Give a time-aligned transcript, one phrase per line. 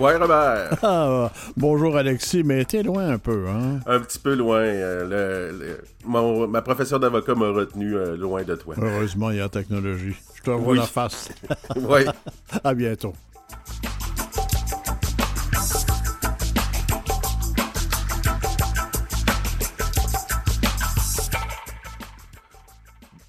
[0.00, 0.78] Toi, Robert.
[0.82, 3.80] Ah, bonjour, Alexis, mais t'es loin un peu, hein?
[3.84, 4.62] Un petit peu loin.
[4.62, 5.76] Euh,
[6.06, 8.76] mon, ma professeure d'avocat m'a retenu euh, loin de toi.
[8.80, 10.16] Heureusement, il y a la technologie.
[10.36, 11.28] Je te revois la face.
[11.76, 12.06] oui.
[12.64, 13.12] À bientôt.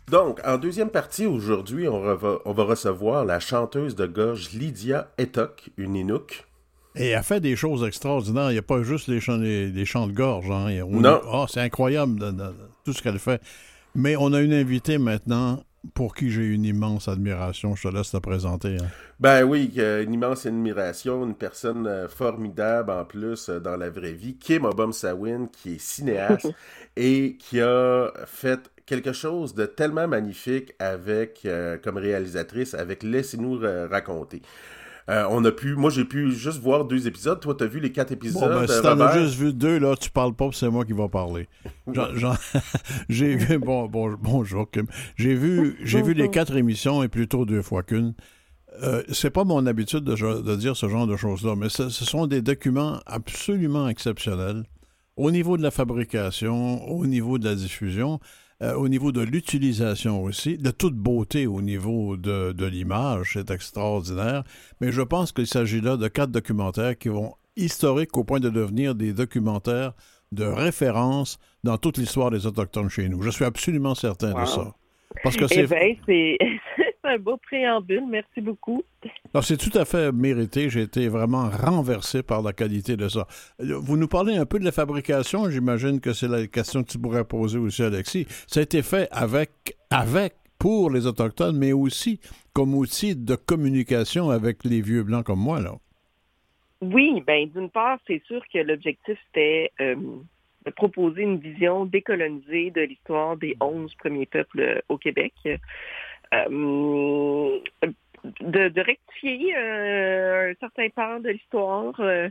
[0.08, 2.02] Donc, en deuxième partie, aujourd'hui, on,
[2.46, 6.46] on, va recevoir la chanteuse de gorge Lydia Etok, une Inuk.
[6.96, 8.50] Et elle fait des choses extraordinaires.
[8.52, 9.42] Il n'y a pas juste les chants,
[9.86, 10.50] chants de gorge.
[10.52, 10.84] Hein.
[10.90, 11.22] non.
[11.32, 12.20] Oh, c'est incroyable
[12.84, 13.42] tout ce qu'elle fait.
[13.96, 15.64] Mais on a une invitée maintenant
[15.94, 17.76] pour qui j'ai une immense admiration.
[17.76, 18.78] Je te laisse te présenter.
[18.80, 18.88] Hein.
[19.20, 24.14] Ben oui, une immense admiration, une personne euh, formidable en plus euh, dans la vraie
[24.14, 26.50] vie, Kim Obama-Sawin, qui est cinéaste
[26.96, 33.60] et qui a fait quelque chose de tellement magnifique avec euh, comme réalisatrice avec Laissez-nous
[33.90, 34.42] raconter.
[35.08, 37.40] On a pu, moi j'ai pu juste voir deux épisodes.
[37.40, 38.42] Toi, tu as vu les quatre épisodes.
[38.42, 40.94] Bon, ben, si t'en as juste vu deux, là, tu parles pas, c'est moi qui
[40.94, 41.48] vais parler.
[43.10, 44.86] j'ai vu, bon, bon, bonjour Kim.
[45.16, 48.14] J'ai vu, j'ai vu les quatre émissions et plutôt deux fois qu'une.
[48.84, 52.42] Euh, c'est pas mon habitude de, dire ce genre de choses-là, mais ce, sont des
[52.42, 54.64] documents absolument exceptionnels
[55.18, 58.20] au niveau de la fabrication, au niveau de la diffusion,
[58.62, 63.50] euh, au niveau de l'utilisation aussi, de toute beauté au niveau de, de l'image, c'est
[63.50, 64.44] extraordinaire.
[64.80, 68.50] Mais je pense qu'il s'agit là de quatre documentaires qui vont historiques au point de
[68.50, 69.94] devenir des documentaires
[70.32, 73.22] de référence dans toute l'histoire des Autochtones chez nous.
[73.22, 74.74] Je suis absolument certain de ça.
[75.24, 75.68] Parce que eh
[76.06, 76.38] c'est.
[77.02, 78.06] C'est un beau préambule.
[78.08, 78.84] Merci beaucoup.
[79.42, 80.70] C'est tout à fait mérité.
[80.70, 83.28] J'ai été vraiment renversé par la qualité de ça.
[83.60, 85.50] Vous nous parlez un peu de la fabrication.
[85.50, 88.26] J'imagine que c'est la question que tu pourrais poser aussi, Alexis.
[88.48, 89.52] Ça a été fait avec,
[89.90, 92.20] avec, pour les Autochtones, mais aussi
[92.54, 95.74] comme outil de communication avec les vieux blancs comme moi, là.
[96.82, 99.96] Oui, ben d'une part, c'est sûr que l'objectif c'était euh,
[100.66, 105.34] de proposer une vision décolonisée de l'histoire des onze premiers peuples au Québec.
[106.34, 107.60] Euh,
[108.42, 112.30] de, rectifier euh, un certain pan de l'histoire, euh,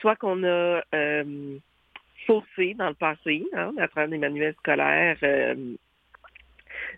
[0.00, 0.82] soit qu'on a
[2.26, 5.18] faussé dans le passé, hein, à travers des manuels scolaires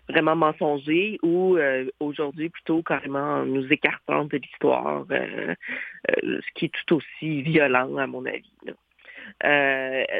[0.07, 1.57] vraiment mensongers, ou
[1.99, 8.25] aujourd'hui plutôt carrément nous écartant de l'histoire, ce qui est tout aussi violent à mon
[8.25, 8.53] avis.
[8.67, 8.73] Euh,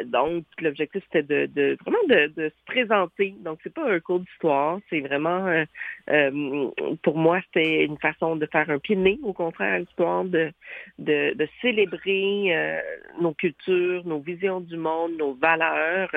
[0.05, 3.35] donc, l'objectif, c'était de, vraiment de, se présenter.
[3.39, 5.66] Donc, c'est pas un cours d'histoire, c'est vraiment, euh,
[6.09, 6.69] euh,
[7.03, 10.25] pour moi, c'était une façon de faire un pied de nez, au contraire, à l'histoire,
[10.25, 10.51] de,
[10.99, 12.81] de, célébrer
[13.19, 16.16] nos cultures, nos visions du monde, nos valeurs.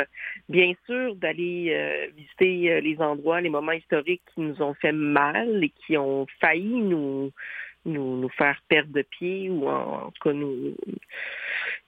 [0.49, 5.73] Bien sûr, d'aller visiter les endroits, les moments historiques qui nous ont fait mal et
[5.87, 7.33] qui ont failli nous
[7.85, 10.77] nous, nous faire perdre de pied ou en, tout cas nous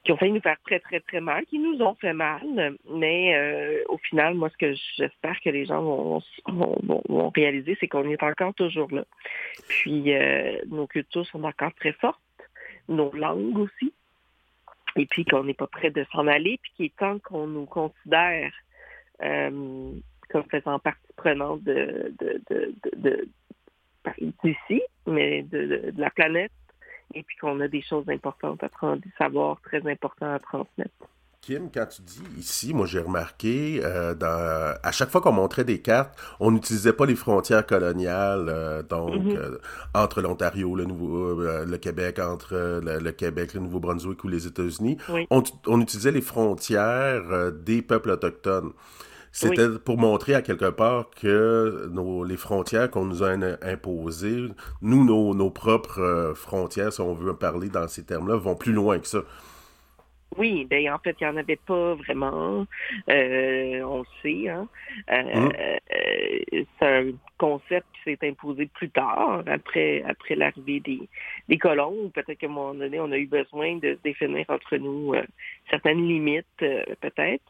[0.04, 2.76] qui ont failli nous faire très, très, très mal, qui nous ont fait mal.
[2.90, 7.88] Mais euh, au final, moi, ce que j'espère que les gens vont, vont, réaliser, c'est
[7.88, 9.04] qu'on est encore toujours là.
[9.68, 12.18] Puis euh, nos cultures sont encore très fortes,
[12.88, 13.92] nos langues aussi.
[14.96, 17.66] Et puis qu'on n'est pas prêt de s'en aller, puis qu'il est temps qu'on nous
[17.66, 18.52] considère
[19.22, 19.92] euh,
[20.30, 23.28] comme faisant partie prenante de, de, de, de
[24.42, 26.52] d'ici, mais de, de, la planète,
[27.14, 31.08] et puis qu'on a des choses importantes à prendre, des savoirs très importants à transmettre.
[31.40, 35.64] Kim, quand tu dis ici, moi j'ai remarqué, euh, dans, à chaque fois qu'on montrait
[35.64, 39.36] des cartes, on n'utilisait pas les frontières coloniales, euh, donc mm-hmm.
[39.38, 39.58] euh,
[39.94, 44.98] entre l'Ontario, le Nouveau, le Québec, entre le, Québec, le Nouveau-Brunswick ou les États-Unis.
[45.30, 48.72] On, on, utilisait les frontières des peuples autochtones.
[49.32, 53.30] C'était pour montrer à quelque part que nos, les frontières qu'on nous a
[53.62, 54.48] imposées,
[54.82, 58.72] nous, nos, nos propres euh, frontières, si on veut parler dans ces termes-là, vont plus
[58.72, 59.20] loin que ça.
[60.36, 62.66] Oui, ben en fait, il n'y en avait pas vraiment.
[63.08, 64.48] Euh, on le sait.
[64.48, 64.68] Hein?
[65.10, 65.52] Euh, hum.
[65.60, 71.00] euh, c'est un concept qui s'est imposé plus tard, après après l'arrivée des,
[71.48, 72.10] des colons.
[72.14, 75.14] Peut-être qu'à un moment donné, on a eu besoin de définir entre nous
[75.68, 77.44] certaines limites, peut-être.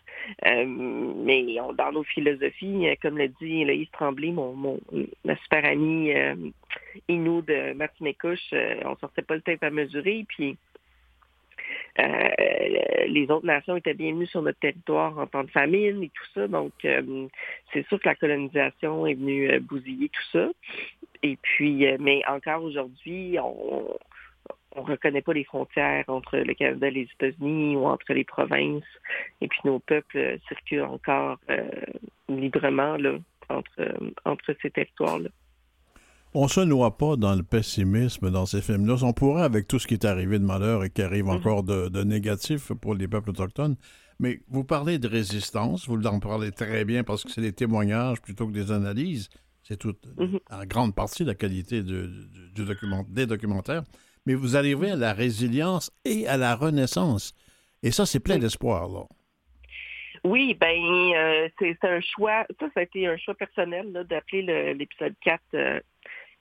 [0.44, 4.80] mais dans nos philosophies, comme l'a dit Eloïse Tremblay, mon, mon
[5.24, 6.12] ma super amie
[7.08, 8.54] Inou de Martinécouche,
[8.84, 10.24] on sortait pas le tape à mesurer.
[10.28, 10.69] Puis euh,
[11.98, 16.48] les autres nations étaient bienvenues sur notre territoire en temps de famine et tout ça.
[16.48, 17.26] Donc, euh,
[17.72, 20.48] c'est sûr que la colonisation est venue euh, bousiller tout ça.
[21.22, 23.96] Et puis, mais encore aujourd'hui, on
[24.76, 28.84] on reconnaît pas les frontières entre le Canada et les États-Unis ou entre les provinces.
[29.40, 31.38] Et puis nos peuples circulent encore
[32.28, 33.18] librement là,
[33.48, 35.28] entre, entre ces territoires-là.
[36.34, 38.96] On se noie pas dans le pessimisme dans ces films-là.
[39.02, 41.30] On pourrait, avec tout ce qui est arrivé de malheur et qui arrive mhm.
[41.30, 43.76] encore de, de, négatif pour les peuples autochtones,
[44.18, 48.20] mais vous parlez de résistance, vous en parlez très bien parce que c'est des témoignages
[48.20, 49.28] plutôt que des analyses.
[49.62, 50.40] C'est tout, mhm.
[50.50, 52.06] en grande partie, la qualité du,
[52.54, 53.82] document, des documentaires.
[54.26, 57.34] Mais vous arrivez à la résilience et à la renaissance.
[57.82, 59.04] Et ça, c'est plein d'espoir, là.
[60.22, 60.76] Oui, ben
[61.14, 62.44] euh, c'est un choix.
[62.58, 65.80] Ça, ça a été un choix personnel d'appeler l'épisode 4 euh,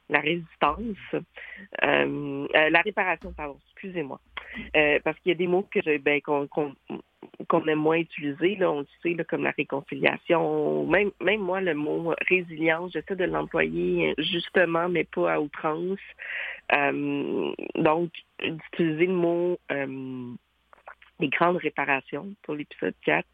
[0.10, 1.24] la résistance,
[1.84, 4.20] euh, la réparation, pardon, excusez-moi.
[5.04, 9.16] parce qu'il y a des mots que ben, qu'on aime moins utiliser, là, on sait,
[9.28, 10.88] comme la réconciliation.
[10.88, 16.00] Même, même moi, le mot résilience, j'essaie de l'employer justement, mais pas à outrance.
[16.72, 19.60] donc, d'utiliser le mot
[21.20, 23.26] les grandes réparations pour l'épisode 4.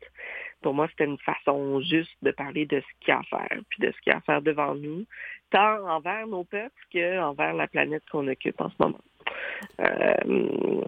[0.62, 3.60] Pour moi, c'était une façon juste de parler de ce qu'il y a à faire,
[3.70, 5.06] puis de ce qu'il y a à faire devant nous,
[5.52, 9.02] tant envers nos peuples qu'envers la planète qu'on occupe en ce moment.
[9.80, 10.82] Euh,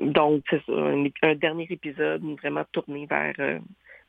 [0.00, 3.58] donc, c'est ça, un, dernier épisode vraiment tourné vers, euh,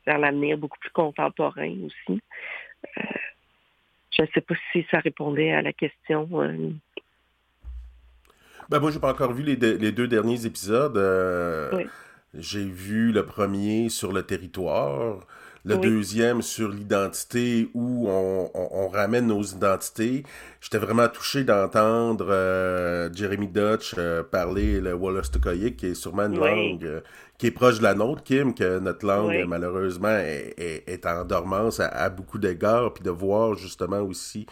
[0.06, 2.20] vers l'avenir, beaucoup plus contemporain aussi.
[2.98, 3.02] Euh,
[4.10, 6.28] je ne sais pas si ça répondait à la question.
[8.68, 10.96] Ben, moi, j'ai pas encore vu les, les deux derniers épisodes.
[10.96, 11.84] Euh,
[12.38, 15.26] j'ai vu le premier sur le territoire,
[15.64, 20.22] le deuxième sur l'identité où on, on, ramène nos identités.
[20.62, 26.38] J'étais vraiment touché d'entendre euh, Jeremy Dutch euh, parler le Wolostokoyik, qui est sûrement une
[26.38, 27.02] langue
[27.36, 31.78] qui est proche de la nôtre, Kim, que notre langue, malheureusement, est, est, en dormance
[31.78, 34.46] à, à beaucoup d'égards, puis de voir justement aussi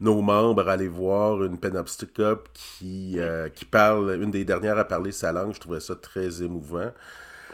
[0.00, 4.84] nos membres aller voir une Penobstic Cup qui, euh, qui parle, une des dernières à
[4.84, 5.52] parler sa langue.
[5.54, 6.90] Je trouvais ça très émouvant.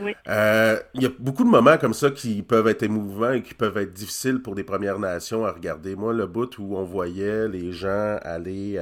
[0.00, 0.14] Oui.
[0.28, 3.54] Euh, il y a beaucoup de moments comme ça qui peuvent être émouvants et qui
[3.54, 5.96] peuvent être difficiles pour des Premières Nations à regarder.
[5.96, 8.78] Moi, le bout où on voyait les gens aller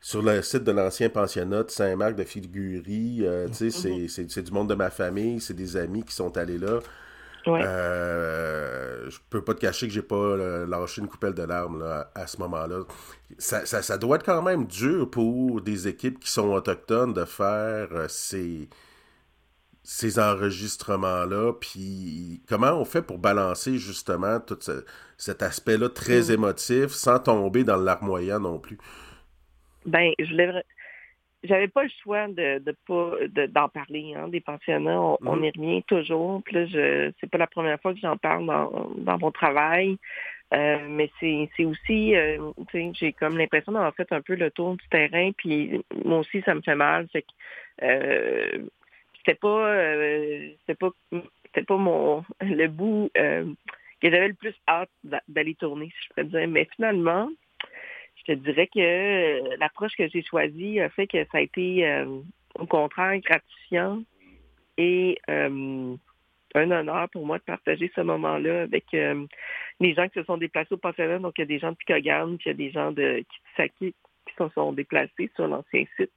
[0.00, 4.28] sur le site de l'ancien pensionnat de Saint-Marc de Figurie, euh, mm-hmm.
[4.28, 6.78] c'est du monde de ma famille, c'est des amis qui sont allés là.
[7.46, 7.62] Ouais.
[7.64, 11.82] Euh, je peux pas te cacher que j'ai pas euh, lâché une coupelle de larmes
[12.14, 12.80] à ce moment-là.
[13.38, 17.88] Ça, ça, doit être quand même dur pour des équipes qui sont autochtones de faire
[17.92, 18.68] euh, ces,
[19.92, 21.52] ces enregistrements-là.
[21.60, 24.58] Puis comment on fait pour balancer justement tout
[25.16, 26.34] cet aspect-là très mm.
[26.34, 28.78] émotif sans tomber dans l'armoyant non plus?
[29.84, 30.62] Ben, je voulais
[31.42, 35.00] j'avais pas le choix de, de pas d'en parler hein, des pensionnats.
[35.00, 35.44] On, on, mm-hmm.
[35.44, 36.42] y revient toujours.
[36.44, 39.96] Puis là, je c'est pas la première fois que j'en parle dans, dans mon travail.
[40.52, 42.52] Euh, mais c'est, c'est aussi, euh,
[42.94, 46.54] j'ai comme l'impression d'avoir fait un peu le tour du terrain, puis moi aussi ça
[46.54, 47.08] me fait mal.
[47.12, 47.28] Fait que
[47.82, 48.66] euh,
[49.20, 50.90] c'était pas, euh, c'était pas,
[51.46, 54.90] c'était pas mon le bout que j'avais le plus hâte
[55.28, 56.48] d'aller tourner, si je pourrais dire.
[56.48, 57.28] Mais finalement,
[58.16, 61.86] je te dirais que euh, l'approche que j'ai choisie a fait que ça a été
[61.86, 62.20] euh,
[62.58, 64.02] au contraire gratifiant
[64.76, 65.94] et euh,
[66.54, 70.74] un honneur pour moi de partager ce moment-là avec les gens qui se sont déplacés
[70.74, 71.20] au pensionnat.
[71.20, 73.22] Donc, il y a des gens de Picogan, puis il y a des gens de
[73.28, 73.94] Kitsaki
[74.26, 76.10] qui se sont déplacés sur l'ancien site.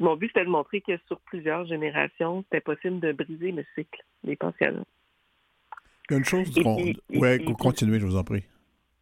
[0.00, 4.02] Mon but, c'était de montrer que sur plusieurs générations, c'était possible de briser le cycle
[4.24, 4.84] des pensionnats.
[6.10, 6.76] Une chose qu'on...
[7.10, 8.44] Oui, continuez, je vous en prie.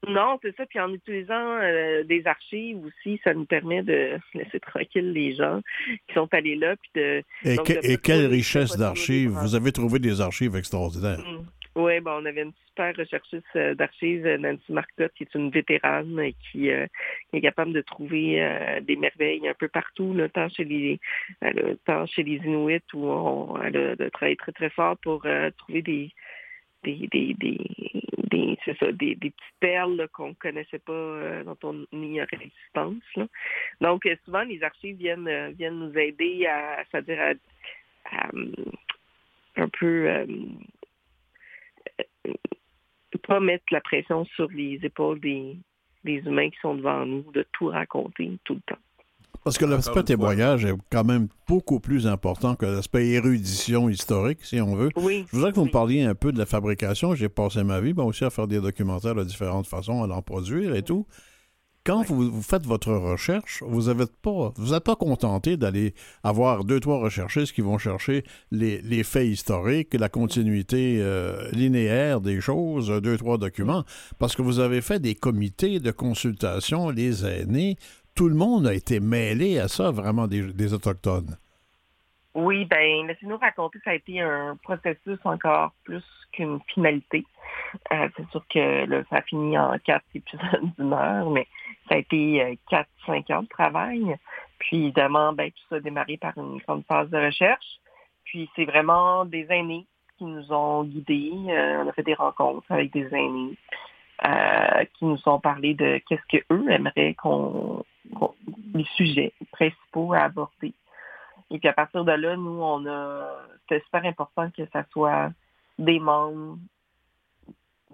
[0.09, 0.65] Non, c'est ça.
[0.67, 5.61] Puis en utilisant euh, des archives aussi, ça nous permet de laisser tranquille les gens
[6.09, 6.77] qui sont allés là.
[6.77, 9.31] Puis de, et, quelle richesse d'archives.
[9.31, 11.21] Vous avez trouvé des archives extraordinaires.
[11.21, 11.45] Mm.
[11.77, 15.51] Oui, bon, on avait une super recherchiste euh, d'archives, euh, Nancy Marcotte, qui est une
[15.51, 20.65] vétérane et qui, est capable de trouver des merveilles un peu partout, là, tant chez
[20.65, 21.01] les
[21.87, 25.27] tant chez les Inuits où on, elle a travaillé très très fort pour
[25.59, 26.11] trouver des
[26.83, 31.87] des, des, des, c'est ça, des, des petites perles qu'on connaissait pas, euh, dont on
[31.93, 33.29] ignorait l'existence.
[33.81, 37.35] Donc, euh, souvent, les archives viennent, euh, viennent nous aider à, c'est-à-dire
[38.11, 38.31] à,
[39.57, 40.27] un peu
[43.19, 45.57] pas mettre la pression sur les épaules des,
[46.05, 48.81] des humains qui sont devant nous, de tout raconter tout le temps.
[49.45, 54.61] Parce que l'aspect témoignage est quand même beaucoup plus important que l'aspect érudition historique, si
[54.61, 54.91] on veut.
[54.97, 55.25] Oui.
[55.29, 57.15] Je voudrais que vous me parliez un peu de la fabrication.
[57.15, 60.75] J'ai passé ma vie, aussi à faire des documentaires de différentes façons, à l'en produire
[60.75, 61.07] et tout.
[61.91, 65.93] Quand vous, faites votre recherche, vous n'êtes pas, vous êtes pas contenté d'aller
[66.23, 72.21] avoir deux, trois recherchistes qui vont chercher les, les faits historiques, la continuité euh, linéaire
[72.21, 73.83] des choses, deux, trois documents,
[74.21, 77.77] parce que vous avez fait des comités de consultation, les aînés,
[78.15, 81.39] tout le monde a été mêlé à ça, vraiment, des, Autochtones.
[82.37, 87.25] Oui, ben laissez-nous raconter, ça a été un processus encore plus qu'une finalité.
[87.93, 91.47] Euh, c'est sûr que ça a fini en quatre épisodes d'une heure, mais
[91.89, 94.17] ça a été 4-5 ans de travail.
[94.59, 97.81] Puis évidemment, ben, tout ça a démarré par une grande phase de recherche.
[98.25, 99.87] Puis c'est vraiment des aînés
[100.19, 101.33] qui nous ont guidés.
[101.35, 103.57] on a fait des rencontres avec des aînés
[104.95, 107.85] qui nous ont parlé de qu'est-ce qu'eux aimeraient qu'on,
[108.75, 110.75] les sujets principaux à aborder.
[111.51, 113.29] Et puis à partir de là, nous, on a,
[113.63, 115.31] c'était super important que ça soit
[115.81, 116.59] des membres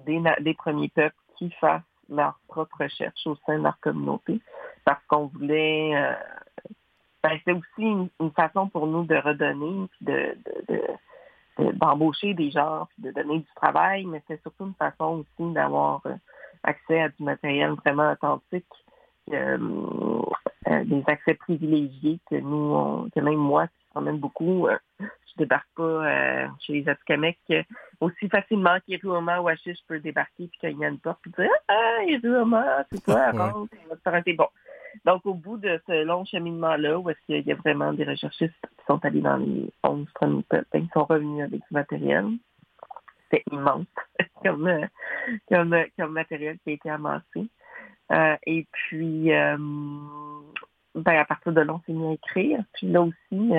[0.04, 4.40] des, premiers peuples qui fassent leur propre recherche au sein de leur communauté,
[4.84, 6.12] parce qu'on voulait, euh,
[7.22, 10.36] ben, c'est aussi une, façon pour nous de redonner, puis de,
[11.72, 16.02] d'embaucher des gens, puis de donner du travail, mais c'est surtout une façon aussi d'avoir
[16.06, 16.14] euh,
[16.62, 18.66] accès à du matériel vraiment authentique
[19.32, 19.58] euh,
[20.84, 26.48] des accès privilégiés que nous, que même moi, qui promène beaucoup, euh, je débarque pas
[26.60, 27.64] chez les Atikamekw
[28.00, 31.50] aussi facilement qu'Iruoma ou Hachiche peut débarquer puis qu'il y a une porte puis dire
[31.68, 33.74] Ah, Iruoma, c'est toi, rentre,
[34.36, 34.48] bon.
[35.04, 38.54] Donc, au bout de ce long cheminement-là, où est-ce qu'il y a vraiment des recherchistes
[38.78, 42.26] qui sont allés dans les 11 premiers peuples, qui sont revenus avec du matériel,
[43.30, 43.86] c'est immense
[44.42, 44.70] comme,
[45.48, 47.48] comme, comme matériel qui a été amassé.
[48.12, 49.56] Euh, et puis, euh,
[50.94, 52.60] ben, à partir de là, on s'est mis à écrire.
[52.74, 53.52] Puis là aussi,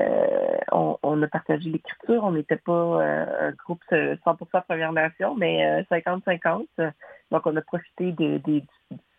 [0.00, 2.24] euh, on, a partagé l'écriture.
[2.24, 6.66] On n'était pas un groupe 100% Première Nation, mais 50-50.
[7.30, 8.64] Donc, on a profité des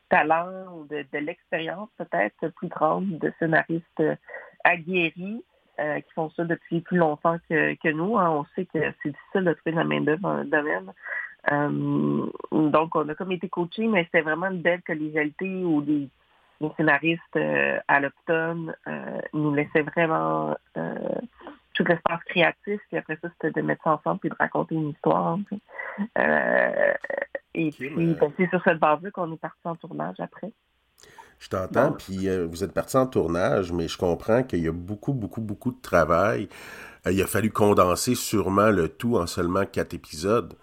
[0.09, 4.03] talents ou de, l'expérience peut-être plus grande de scénaristes
[4.63, 5.43] aguerris
[5.77, 8.17] qui font ça depuis plus longtemps que, nous.
[8.17, 8.29] Hein.
[8.29, 10.93] On sait que c'est difficile de trouver la main-d'œuvre dans le domaine.
[11.49, 16.09] Euh, donc, on a comme été coachés, mais c'était vraiment une belle collégialité où les,
[16.77, 20.55] scénaristes euh, à l'Opton euh, nous laissaient vraiment
[21.73, 22.79] tout l'espace créatif.
[22.89, 25.39] Puis après ça, c'était de mettre ça ensemble et de raconter une histoire.
[27.55, 30.51] et puis, ben, c'est sur cette base-là qu'on est parti en tournage après.
[31.39, 35.13] Je t'entends, puis vous êtes parti en tournage, mais je comprends qu'il y a beaucoup,
[35.13, 36.47] beaucoup, beaucoup de travail.
[37.07, 40.53] il a fallu condenser sûrement le tout en seulement quatre épisodes.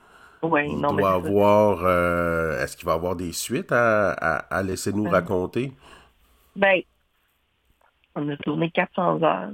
[0.42, 1.84] Oui, non, doit avoir.
[1.84, 5.10] Euh, est-ce qu'il va y avoir des suites à, à, laisser nous ben.
[5.10, 5.72] raconter?
[6.54, 6.80] Ben,
[8.14, 9.50] on a tourné 400 heures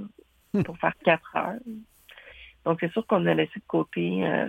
[0.53, 0.63] hmm.
[0.63, 1.53] pour faire 4 heures.
[2.65, 4.25] Donc, c'est sûr qu'on a laissé de côté.
[4.25, 4.47] Euh,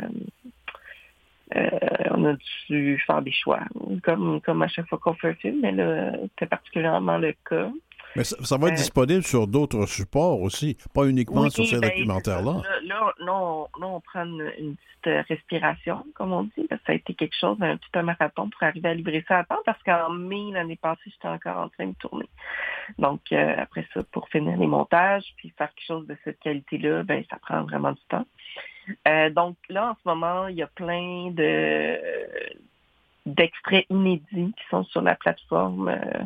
[1.55, 1.71] euh,
[2.11, 2.35] on a
[2.69, 3.61] dû faire des choix,
[4.03, 7.71] comme, comme à chaque fois qu'on fait un film, mais là, c'est particulièrement le cas.
[8.17, 11.91] Mais ça, va être euh, disponible sur d'autres supports aussi, pas uniquement sur ces ben,
[11.91, 12.63] documentaires-là.
[12.85, 13.33] Là, là,
[13.83, 16.67] on, prend une, petite respiration, comme on dit.
[16.71, 19.61] ça a été quelque chose, un petit marathon pour arriver à livrer ça à temps,
[19.65, 22.29] parce qu'en mai l'année passée, j'étais encore en train de tourner.
[22.99, 27.03] Donc, euh, après ça, pour finir les montages, puis faire quelque chose de cette qualité-là,
[27.03, 28.27] ben, ça prend vraiment du temps.
[29.09, 31.99] Euh, donc là, en ce moment, il y a plein de
[33.27, 36.25] d'extraits inédits qui sont sur la plateforme euh,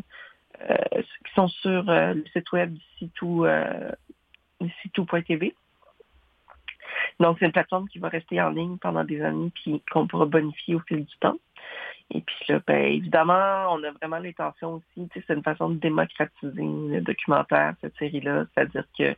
[1.24, 3.90] qui sont sur euh, le site web du Sitou, euh,
[4.82, 5.54] Sitou.tv.
[7.18, 10.26] Donc, c'est une plateforme qui va rester en ligne pendant des années puis qu'on pourra
[10.26, 11.36] bonifier au fil du temps.
[12.12, 16.62] Et puis là, ben, évidemment, on a vraiment l'intention aussi, c'est une façon de démocratiser
[16.62, 18.46] le documentaire, cette série-là.
[18.54, 19.14] C'est-à-dire que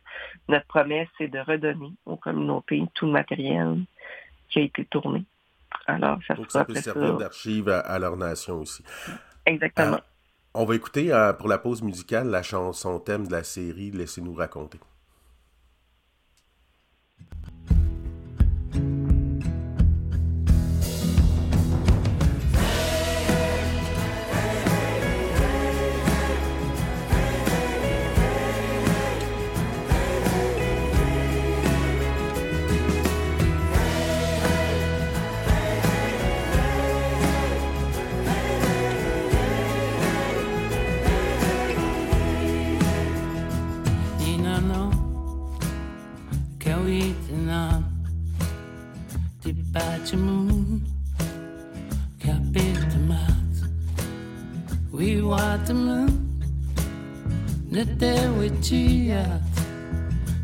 [0.47, 3.83] notre promesse, c'est de redonner aux communautés tout le matériel
[4.49, 5.23] qui a été tourné.
[5.87, 8.83] Alors, ça Donc, ça peut servir d'archive à, leur nation aussi.
[9.45, 9.97] Exactement.
[10.55, 14.35] On va écouter euh, pour la pause musicale la chanson thème de la série Laissez-nous
[14.35, 14.79] raconter.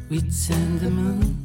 [0.10, 1.39] we tend the moon.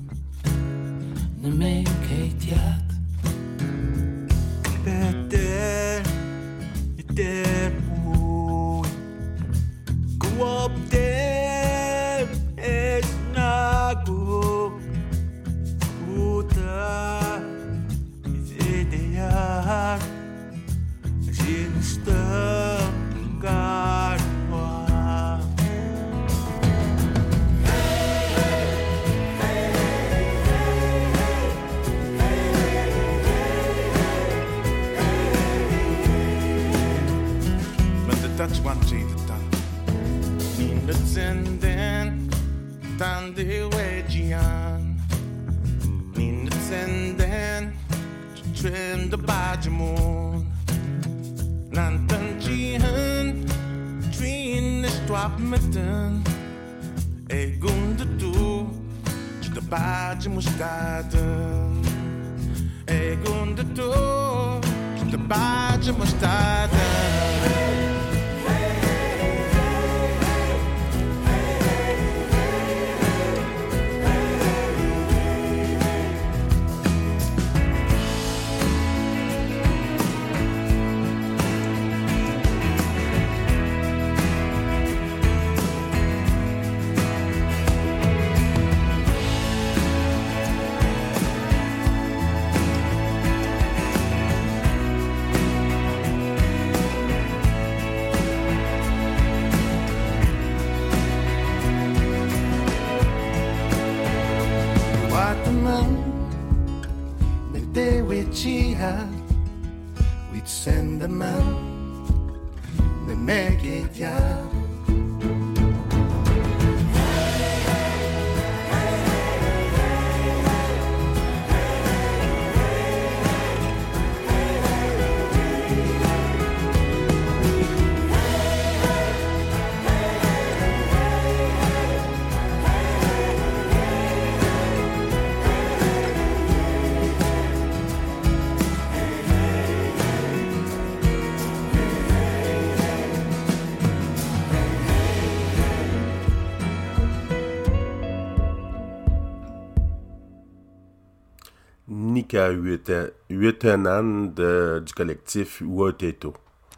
[152.35, 156.35] Nika Uetenan du collectif Uoteto,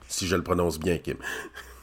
[0.07, 1.17] si je le prononce bien, Kim.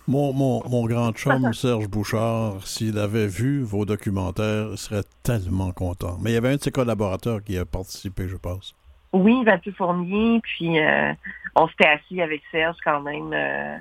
[0.07, 5.71] Mon, mon, mon grand chum Serge Bouchard, s'il avait vu vos documentaires, il serait tellement
[5.71, 6.17] content.
[6.21, 8.75] Mais il y avait un de ses collaborateurs qui a participé, je pense.
[9.11, 11.11] Oui, Mathieu Fournier, puis euh,
[11.55, 13.77] on s'était assis avec Serge quand même euh,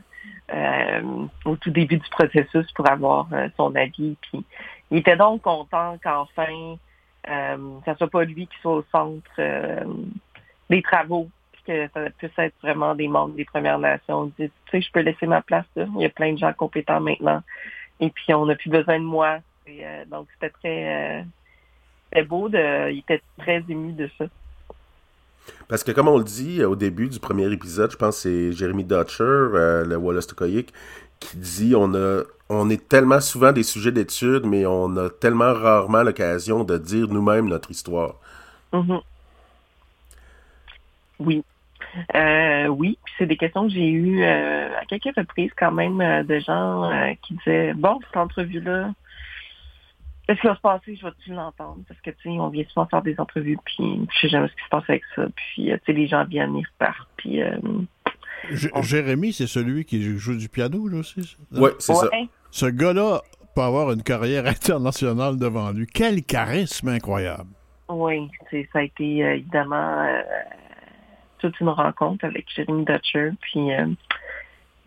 [0.54, 3.28] euh, au tout début du processus pour avoir
[3.58, 4.16] son avis.
[4.22, 4.42] Puis
[4.90, 6.76] il était donc content qu'enfin
[7.28, 9.84] euh, ça soit pas lui qui soit au centre euh,
[10.68, 14.32] des travaux, puis que ça puisse être vraiment des membres des Premières Nations.
[14.36, 15.86] tu sais, je peux laisser ma place là.
[15.96, 17.42] Il y a plein de gens compétents maintenant.
[18.00, 19.38] Et puis on n'a plus besoin de moi.
[19.68, 21.24] Euh, donc c'était très,
[22.16, 22.48] euh, beau.
[22.48, 24.24] De, il était très ému de ça.
[25.68, 28.52] Parce que comme on le dit au début du premier épisode, je pense que c'est
[28.52, 29.24] Jérémy Dutcher,
[29.84, 30.72] le Wallace Tokoyik,
[31.20, 35.52] qui dit on a on est tellement souvent des sujets d'études, mais on a tellement
[35.52, 38.16] rarement l'occasion de dire nous-mêmes notre histoire.
[38.72, 39.00] Mm-hmm.
[41.20, 41.44] Oui.
[42.14, 46.22] Euh, oui, c'est des questions que j'ai eues euh, à quelques reprises quand même euh,
[46.22, 46.90] de gens
[47.22, 48.92] qui disaient Bon, cette entrevue-là,
[50.26, 50.96] qu'est-ce qui va se passer?
[50.96, 51.80] Je vais-tu l'entendre?
[51.86, 54.54] Parce que, tu sais, on vient souvent faire des entrevues, puis je sais jamais ce
[54.54, 55.26] qui se passe avec ça.
[55.36, 57.08] Puis, tu sais, les gens viennent, ils repartent.
[57.16, 57.40] Puis,
[58.82, 61.36] Jérémy, c'est celui qui joue du piano, là aussi?
[61.52, 62.08] Oui, c'est ça.
[62.52, 63.22] Ce gars-là
[63.54, 65.86] peut avoir une carrière internationale devant lui.
[65.86, 67.48] Quel charisme incroyable!
[67.88, 70.22] Oui, ça a été euh, évidemment euh,
[71.38, 73.30] toute une rencontre avec Jérémy Dutcher.
[73.40, 73.86] Puis, euh,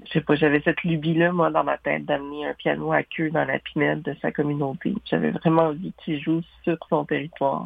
[0.05, 3.31] je sais pas, j'avais cette lubie-là, moi, dans ma tête, d'amener un piano à queue
[3.31, 4.93] dans la pinette de sa communauté.
[5.05, 7.65] J'avais vraiment envie qu'il joue sur son territoire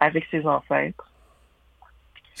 [0.00, 1.09] avec ses ancêtres.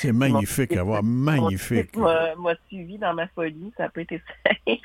[0.00, 1.94] C'est magnifique à voir, magnifique.
[1.94, 4.24] Moi, suivi dans ma folie, ça peut être.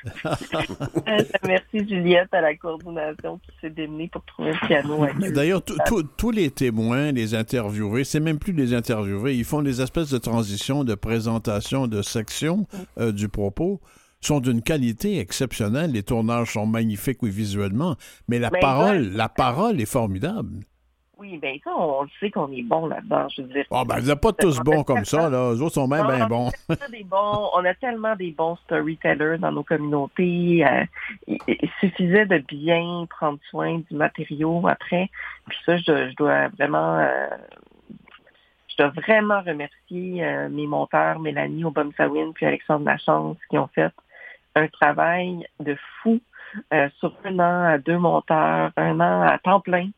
[1.08, 5.06] Euh, merci Juliette à la coordination qui s'est démenée pour trouver un piano.
[5.32, 10.10] D'ailleurs, tous les témoins, les interviewés, c'est même plus des interviewés, ils font des espèces
[10.10, 12.66] de transitions, de présentation, de sections
[12.98, 13.80] euh, du propos
[14.20, 15.92] sont d'une qualité exceptionnelle.
[15.92, 17.96] Les tournages sont magnifiques, oui, visuellement,
[18.28, 20.64] mais la ben, parole, la parole est formidable.
[21.18, 23.64] Oui, bien ça, on le sait qu'on est bon là-dedans, je veux dire.
[23.70, 25.52] Ah, ben, vous n'êtes pas tous bons comme ça, là.
[25.54, 26.50] Les autres sont même bien bons.
[27.54, 30.66] on a tellement des bons storytellers dans nos communautés.
[30.66, 30.84] Euh,
[31.26, 35.08] il, suffisait de bien prendre soin du matériau après.
[35.48, 36.98] Puis ça, je, dois vraiment...
[36.98, 37.28] Euh,
[38.68, 43.90] je dois vraiment remercier euh, mes monteurs, Mélanie Obamsawin puis Alexandre Lachance, qui ont fait
[44.54, 46.20] un travail de fou
[47.00, 49.88] sur un an à deux monteurs, un an à temps plein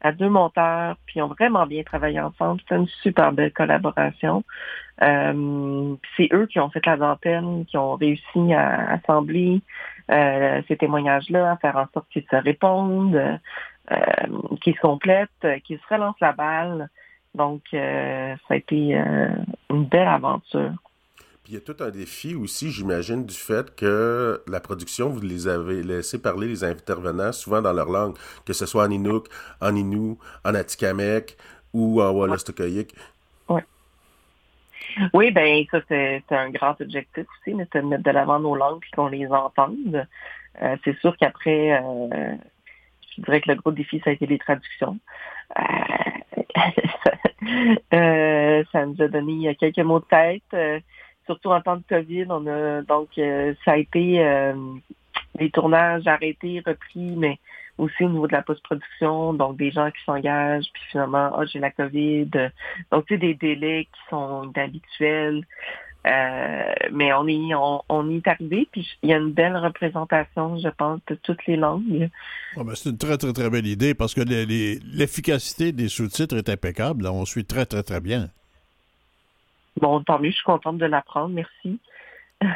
[0.00, 2.60] à deux monteurs, puis ont vraiment bien travaillé ensemble.
[2.60, 4.44] C'était une super belle collaboration.
[5.02, 9.60] Euh, c'est eux qui ont fait la dentelle, qui ont réussi à assembler
[10.10, 13.38] euh, ces témoignages-là, à faire en sorte qu'ils se répondent,
[13.90, 13.96] euh,
[14.60, 16.88] qu'ils se complètent, qu'ils se relancent la balle.
[17.34, 19.00] Donc, ça a été
[19.70, 20.72] une belle aventure.
[21.50, 25.48] Il y a tout un défi aussi, j'imagine, du fait que la production, vous les
[25.48, 29.28] avez laissé parler les intervenants souvent dans leur langue, que ce soit en Inuk,
[29.62, 31.38] en Innu, en Atikamek
[31.72, 32.94] ou en Wolastoqiyik.
[33.48, 33.62] Oui.
[35.14, 38.54] Oui, ben ça, c'est un grand objectif aussi, mais c'est de mettre de l'avant nos
[38.54, 40.06] langues puis qu'on les entende.
[40.60, 42.34] Euh, c'est sûr qu'après, euh,
[43.16, 44.98] je dirais que le gros défi, ça a été les traductions.
[45.58, 45.62] Euh,
[48.70, 50.82] ça nous a donné quelques mots de tête,
[51.28, 52.26] surtout en temps de COVID.
[52.30, 53.08] On a donc
[53.64, 54.20] ça a été
[55.38, 57.38] les tournages arrêtés, repris, mais
[57.78, 61.60] aussi au niveau de la post-production, donc des gens qui s'engagent, puis finalement, ah, j'ai
[61.60, 62.30] la COVID.
[62.90, 65.44] Donc, tu sais, des délais qui sont habituels.
[66.06, 67.54] Euh, mais on est
[67.88, 71.56] on, est arrivé, puis il y a une belle représentation, je pense, de toutes les
[71.56, 72.08] langues.
[72.56, 77.06] Oh, c'est une très, très, très belle idée parce que l'efficacité des sous-titres est impeccable.
[77.06, 78.28] On suit très, très, très bien.
[79.80, 81.34] Bon, tant mieux, je suis contente de l'apprendre.
[81.34, 81.80] Merci.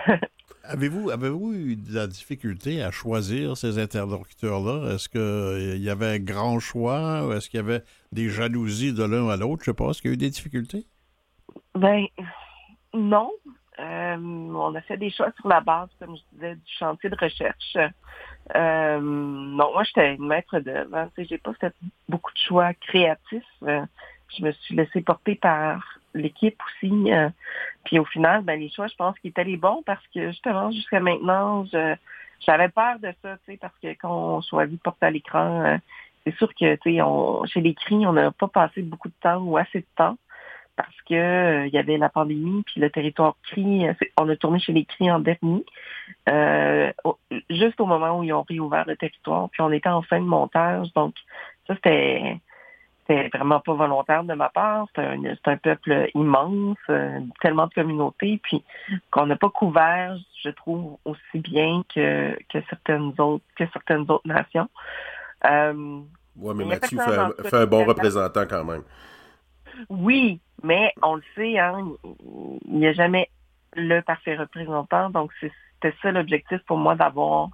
[0.65, 4.95] Avez-vous avez eu de la difficulté à choisir ces interlocuteurs-là?
[4.95, 7.29] Est-ce qu'il y avait un grand choix?
[7.35, 7.83] Est-ce qu'il y avait
[8.13, 9.63] des jalousies de l'un à l'autre?
[9.65, 9.91] Je sais pas.
[9.91, 10.87] Est-ce qu'il y a eu des difficultés?
[11.75, 12.07] Ben,
[12.95, 13.33] non.
[13.81, 17.17] Euh, on a fait des choix sur la base, comme je disais, du chantier de
[17.17, 17.77] recherche.
[18.55, 21.75] Euh, non, moi, j'étais une maître de Je J'ai pas fait
[22.09, 23.43] beaucoup de choix créatifs.
[23.65, 23.85] Euh,
[24.37, 27.11] je me suis laissée porter par l'équipe aussi.
[27.85, 30.71] puis au final, ben, les choix, je pense qu'ils étaient les bons parce que justement,
[30.71, 31.65] jusqu'à maintenant,
[32.41, 35.79] j'avais peur de ça, tu sais, parce que quand on choisit de porter à l'écran,
[36.25, 39.39] c'est sûr que, tu sais, chez les cris, on n'a pas passé beaucoup de temps
[39.39, 40.17] ou assez de temps
[40.77, 44.37] parce que euh, il y avait la pandémie, puis le territoire CRI, euh, on a
[44.37, 45.65] tourné chez les CRI en dernier,
[46.29, 46.93] euh,
[47.51, 50.25] juste au moment où ils ont réouvert le territoire, puis on était en fin de
[50.25, 51.15] montage, donc
[51.67, 52.39] ça c'était
[53.07, 54.87] c'était vraiment pas volontaire de ma part.
[54.95, 56.79] C'est un, un, peuple immense,
[57.41, 58.65] tellement de communautés, puis
[59.11, 64.27] qu'on n'a pas couvert, je trouve, aussi bien que, que certaines autres que certaines autres
[64.27, 64.69] nations.
[65.45, 68.83] oui, mais Mathieu fait, fait, un bon représentant quand même.
[69.89, 71.93] Oui, mais on le sait, hein,
[72.67, 73.29] il n'y a jamais
[73.75, 75.11] le parfait représentant.
[75.11, 77.49] Donc, c'était ça l'objectif pour moi d'avoir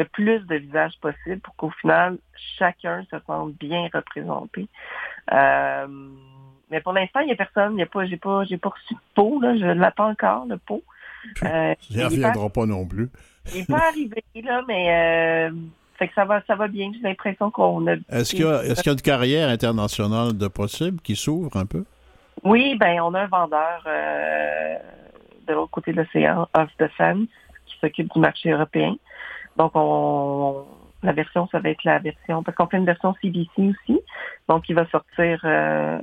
[0.00, 2.16] le plus de visages possible pour qu'au final,
[2.58, 4.66] chacun se sente bien représenté.
[5.30, 5.86] Euh,
[6.70, 7.74] mais pour l'instant, il n'y a personne.
[7.74, 9.54] Il y a pas, j'ai pas, j'ai pas reçu de pot, là.
[9.56, 10.82] Je l'attends encore, le pot.
[11.44, 13.10] Euh, il ne reviendra pas, non plus.
[13.52, 15.54] Il n'est pas arrivé, là, mais euh,
[15.98, 16.90] fait que ça va, ça va bien.
[16.94, 17.96] J'ai l'impression qu'on a.
[18.08, 21.54] Est-ce qu'il y a, est-ce qu'il y a une carrière internationale de possible qui s'ouvre
[21.58, 21.84] un peu?
[22.42, 24.76] Oui, ben on a un vendeur euh,
[25.46, 27.28] de l'autre côté de l'océan, Off Defense,
[27.66, 28.96] qui s'occupe du marché européen.
[29.60, 30.64] Donc on,
[31.02, 34.00] la version, ça va être la version, parce qu'on fait une version CBC aussi,
[34.48, 36.00] donc il va sortir euh,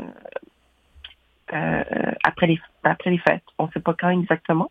[1.54, 1.84] euh,
[2.24, 3.42] après les après les fêtes.
[3.58, 4.70] On ne sait pas quand exactement.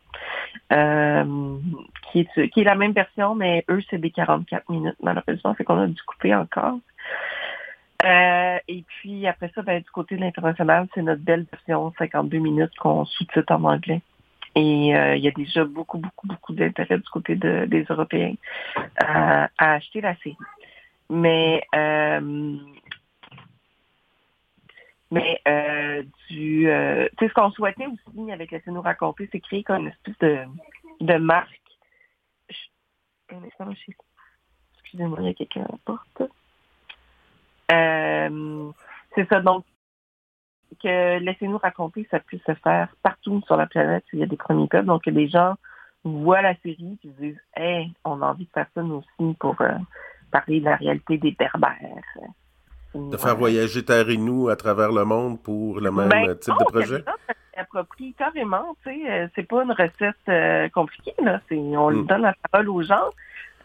[0.70, 5.64] qui est qui est la même version, mais eux c'est des 44 minutes malheureusement, c'est
[5.64, 6.78] qu'on a dû couper encore.
[8.04, 12.38] Euh, et puis après ça, ben, du côté de l'international, c'est notre belle version 52
[12.38, 14.00] minutes qu'on sous-titre en anglais.
[14.56, 18.34] Et euh, il y a déjà beaucoup, beaucoup, beaucoup d'intérêt du côté des Européens
[18.96, 20.36] à acheter la série.
[21.10, 21.62] Mais
[25.12, 25.40] mais
[26.30, 29.88] du tu sais ce qu'on souhaitait aussi avec Laissez nous raconter, c'est créer comme une
[29.88, 30.38] espèce de,
[31.00, 31.60] de marque.
[34.80, 36.22] Excusez-moi, il y a quelqu'un à la porte.
[37.72, 38.72] Euh,
[39.14, 39.64] c'est ça, donc
[40.82, 44.36] que laissez-nous raconter, ça puisse se faire partout sur la planète il y a des
[44.36, 44.86] premiers peuples.
[44.86, 45.54] Donc que les gens
[46.04, 49.60] voient la série et disent Hey, on a envie de faire ça nous aussi pour
[49.60, 49.70] euh,
[50.30, 51.76] parler de la réalité des berbères.
[52.94, 57.04] De faire voyager Tarinou à travers le monde pour le même ben, type de projet?
[57.58, 61.40] approprie carrément, tu sais, euh, c'est pas une recette compliquée, là.
[61.50, 62.06] On lui hmm.
[62.06, 63.10] donne la parole aux gens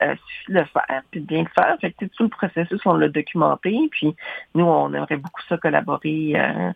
[0.01, 1.77] euh, suffit de le faire, puis de bien le faire.
[1.79, 4.15] Fait que tout le processus, on l'a documenté, puis
[4.55, 6.71] nous, on aimerait beaucoup ça collaborer euh,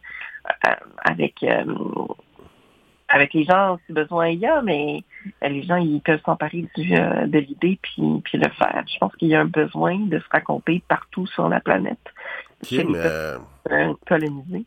[0.67, 1.45] euh, avec
[3.07, 5.03] avec les gens si besoin il y a, mais
[5.41, 8.83] les gens ils peuvent s'emparer de l'idée puis, puis le faire.
[8.87, 11.99] Je pense qu'il y a un besoin de se raconter partout sur la planète.
[12.63, 13.87] Okay, mais...
[14.07, 14.65] coloniser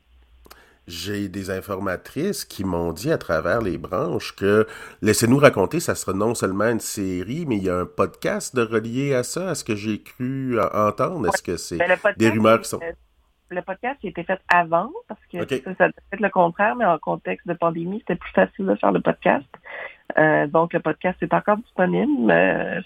[0.88, 4.66] j'ai des informatrices qui m'ont dit à travers les branches que
[5.02, 8.62] Laissez-nous raconter, ça sera non seulement une série, mais il y a un podcast de
[8.62, 9.52] relié à ça.
[9.52, 11.28] Est-ce que j'ai cru entendre?
[11.28, 12.80] Est-ce que c'est ben, des rumeurs qui sont.
[13.50, 16.84] Le podcast a été fait avant, parce que ça, ça doit être le contraire, mais
[16.84, 19.46] en contexte de pandémie, c'était plus facile de faire le podcast.
[20.18, 22.32] Euh, donc, le podcast est encore disponible.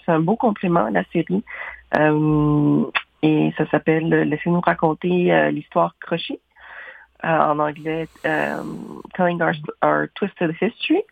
[0.05, 1.43] c'est un beau complément à la série.
[1.97, 2.85] Euh,
[3.21, 6.39] et ça s'appelle Laissez-nous raconter euh, l'histoire crochet.
[7.23, 11.03] Euh, en anglais, um, Telling our, our, Twisted History.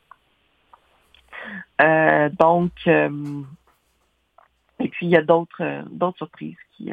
[2.38, 6.92] donc, et puis il y a d'autres d'autres surprises qui,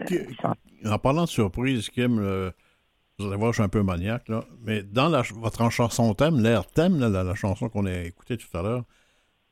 [0.87, 2.53] En parlant de surprises, Kim,
[3.19, 6.41] vous allez voir, je suis un peu maniaque, là, mais dans la, votre chanson thème,
[6.41, 8.85] l'air thème, là, la, chanson qu'on a écoutée tout à l'heure,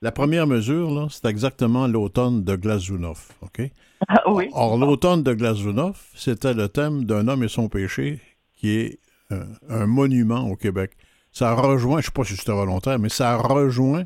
[0.02, 3.62] la première mesure, là, c'est exactement l'automne de Glazunov, OK?
[4.06, 4.48] Ah, oui.
[4.52, 8.20] Or, l'automne de Glazunov, c'était le thème d'un homme et son péché,
[8.52, 9.00] qui est
[9.30, 10.92] un monument au Québec.
[11.32, 14.04] Ça rejoint, je ne sais pas si c'était volontaire, mais ça rejoint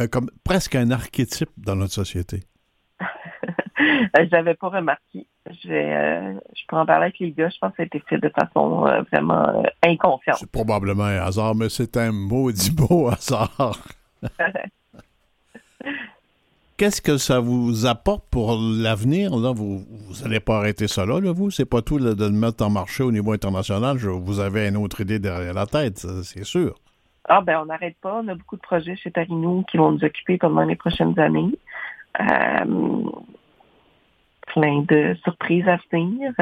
[0.00, 2.42] euh, comme presque un archétype dans notre société.
[3.78, 5.26] je n'avais pas remarqué.
[5.46, 7.48] Je, euh, je pourrais en parler avec les gars.
[7.48, 10.36] Je pense que ça a été fait de façon euh, vraiment inconsciente.
[10.38, 13.78] C'est probablement un hasard, mais c'est un maudit beau hasard.
[16.76, 19.30] Qu'est-ce que ça vous apporte pour l'avenir?
[19.30, 19.84] Vous
[20.24, 21.50] n'allez pas arrêter ça là, vous?
[21.50, 23.96] C'est pas tout de le mettre en marché au niveau international.
[23.96, 26.74] vous avez une autre idée derrière la tête, c'est sûr.
[27.28, 28.20] Ah ben on n'arrête pas.
[28.22, 31.56] On a beaucoup de projets chez Tarinou qui vont nous occuper pendant les prochaines années.
[32.20, 33.10] Euh,
[34.48, 36.32] plein de surprises à venir.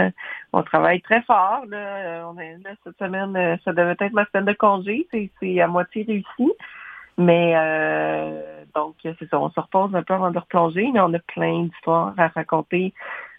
[0.52, 1.64] On travaille très fort.
[1.68, 2.26] Là.
[2.28, 5.06] On est, cette semaine, ça devait être ma semaine de congé.
[5.12, 6.52] C'est à moitié réussi.
[7.18, 11.12] Mais euh, donc, c'est ça, on se repose un peu avant de replonger, mais on
[11.14, 12.92] a plein d'histoires à raconter.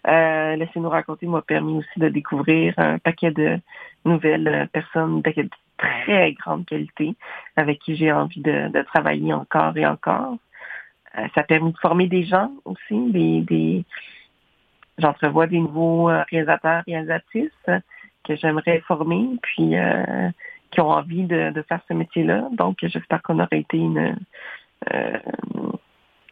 [0.06, 3.58] Euh, Laissez-nous raconter m'a permis aussi de découvrir un paquet de
[4.04, 7.16] nouvelles personnes de très grande qualité
[7.56, 10.36] avec qui j'ai envie de, travailler encore et encore.
[11.18, 13.84] Euh, ça a permis de former des gens aussi, des, des
[14.98, 17.50] j'entrevois des nouveaux euh, réalisateurs, réalisatrices
[18.24, 20.30] que j'aimerais former, puis euh,
[20.70, 22.48] qui ont envie de, faire ce métier-là.
[22.52, 24.16] Donc, j'espère qu'on aurait été une...
[24.92, 25.18] Euh,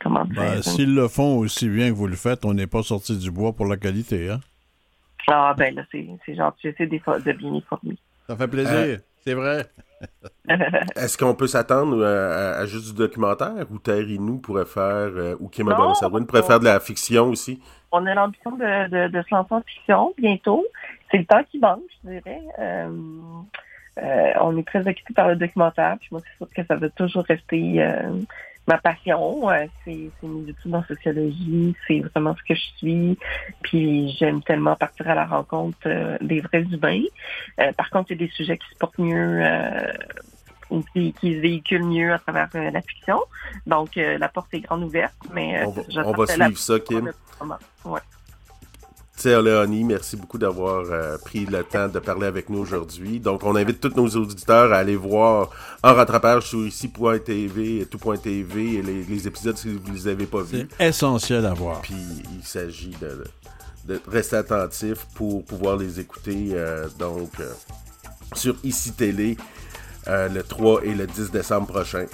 [0.00, 0.42] comment dire?
[0.42, 3.30] Ben, s'ils le font aussi bien que vous le faites, on n'est pas sorti du
[3.30, 4.40] bois pour la qualité, hein?
[5.28, 6.58] Ah, ben là, c'est gentil.
[6.62, 7.96] J'essaie de bien informer.
[8.26, 8.96] Ça fait plaisir, euh.
[9.24, 9.66] c'est vrai.
[10.96, 15.48] Est-ce qu'on peut s'attendre à, juste du documentaire ou Terry nous pourrait faire, euh, ou
[15.48, 17.60] Kim Abaroussadoun pourrait faire de la fiction aussi?
[17.92, 20.64] On a l'ambition de, de, de, se lancer en fiction bientôt.
[21.10, 22.40] C'est le temps qui manque, je dirais.
[22.58, 22.90] Euh,
[23.96, 27.24] on est très occupé par le documentaire, puis moi, c'est sûr que ça va toujours
[27.24, 28.20] rester euh,
[28.66, 29.50] ma passion.
[29.50, 33.18] Euh, c'est mes études en sociologie, c'est vraiment ce que je suis,
[33.62, 37.02] puis j'aime tellement partir à la rencontre des vrais humains.
[37.76, 39.44] par contre, il y a des sujets qui se portent mieux
[40.70, 43.20] ou qui, se véhiculent mieux à travers la fiction.
[43.66, 45.64] Donc, la porte est grande ouverte, mais...
[45.66, 47.12] On va, on va suivre ça, Kim.
[47.84, 48.00] Ouais.
[49.24, 53.20] Léonie, merci beaucoup d'avoir euh, pris le temps de parler avec nous aujourd'hui.
[53.20, 55.50] Donc, on invite tous nos auditeurs à aller voir
[55.82, 60.42] en rattrapage sur ici.tv et tout.tv et les, épisodes si vous ne les avez pas
[60.42, 60.68] vus.
[60.76, 61.82] C'est essentiel à voir.
[61.82, 61.94] Puis,
[62.34, 66.50] il s'agit de, rester attentif pour pouvoir les écouter.
[66.52, 67.52] Euh, donc, euh,
[68.34, 69.36] sur Ici Télé,
[70.06, 72.06] le 3 et le 10 décembre prochain.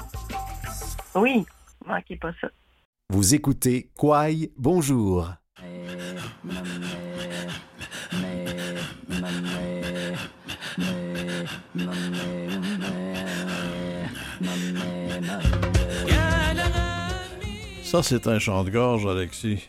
[1.14, 1.46] Oui,
[1.86, 2.48] manquez pas ça.
[3.10, 5.30] Vous écoutez Quaille, bonjour.
[17.88, 19.66] Ça, c'est un chant de gorge, Alexis.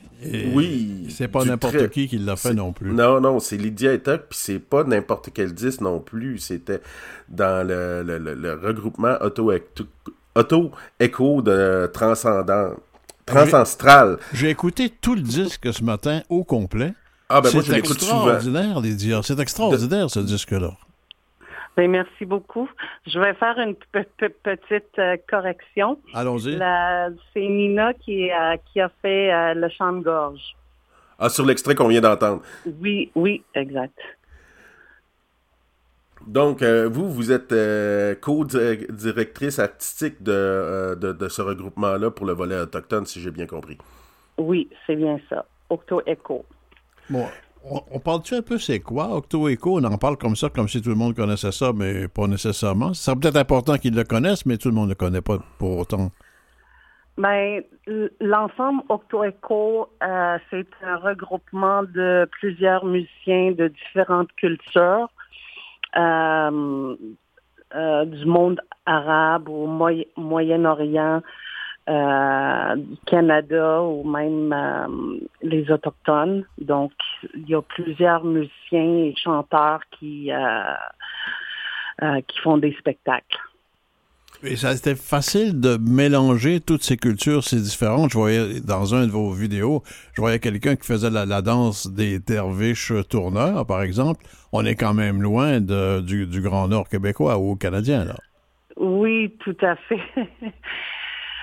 [0.54, 1.08] oui.
[1.10, 2.92] C'est pas n'importe qui qui l'a fait non plus.
[2.92, 6.38] Non, non, c'est Lydia Etok, puis c'est pas n'importe quel disque non plus.
[6.40, 6.82] C'était
[7.30, 9.16] dans le, le, regroupement
[10.36, 12.74] auto-écho de Transcendant.
[13.26, 14.18] Transcendral.
[14.34, 16.94] J'ai écouté tout le disque ce matin au complet.
[17.30, 18.26] Ah, ben moi, je l'écoute souvent.
[19.24, 20.74] C'est extraordinaire, ce disque-là.
[21.80, 22.70] Ben, merci beaucoup.
[23.08, 25.98] Je vais faire une petite euh, correction.
[26.14, 26.60] Allons-y.
[27.34, 30.58] C'est Nina qui, euh, qui, a fait euh, le chant de gorge.
[31.18, 32.42] Ah, sur l'extrait qu'on vient d'entendre.
[32.82, 33.98] Oui, oui, exact.
[36.28, 37.56] Donc, vous, vous êtes
[38.20, 43.78] co-directrice artistique de, de, ce regroupement-là pour le volet autochtone, si j'ai bien compris.
[44.38, 45.46] Oui, c'est bien ça.
[45.70, 46.44] Octo Echo.
[47.10, 47.26] Bon,
[47.92, 49.16] on, parle-tu un peu c'est quoi?
[49.16, 49.80] Octo Echo?
[49.80, 52.94] On en parle comme ça, comme si tout le monde connaissait ça, mais pas nécessairement.
[52.94, 55.78] C'est peut-être important qu'ils le connaissent, mais tout le monde ne le connaît pas pour
[55.78, 56.10] autant.
[57.18, 57.62] Ben,
[58.22, 65.10] l'ensemble Octo Echo, euh, c'est un regroupement de plusieurs musiciens de différentes cultures
[65.98, 66.96] euh,
[67.76, 69.68] euh, du monde arabe ou
[70.16, 71.22] Moyen-Orient,
[71.90, 72.76] euh,
[73.08, 76.46] Canada ou même euh, les Autochtones.
[76.60, 76.92] Donc,
[77.34, 83.38] il y a plusieurs musiciens et chanteurs qui, euh, qui font des spectacles.
[84.42, 88.12] Et ça c'était facile de mélanger toutes ces cultures, ces différentes.
[88.12, 92.20] Je voyais dans un de vos vidéos, je voyais quelqu'un qui faisait la, danse des
[92.20, 94.24] derviches tourneurs, par exemple.
[94.54, 98.16] On est quand même loin de, du, du Grand Nord québécois ou canadien, là.
[98.78, 100.00] Oui, tout à fait.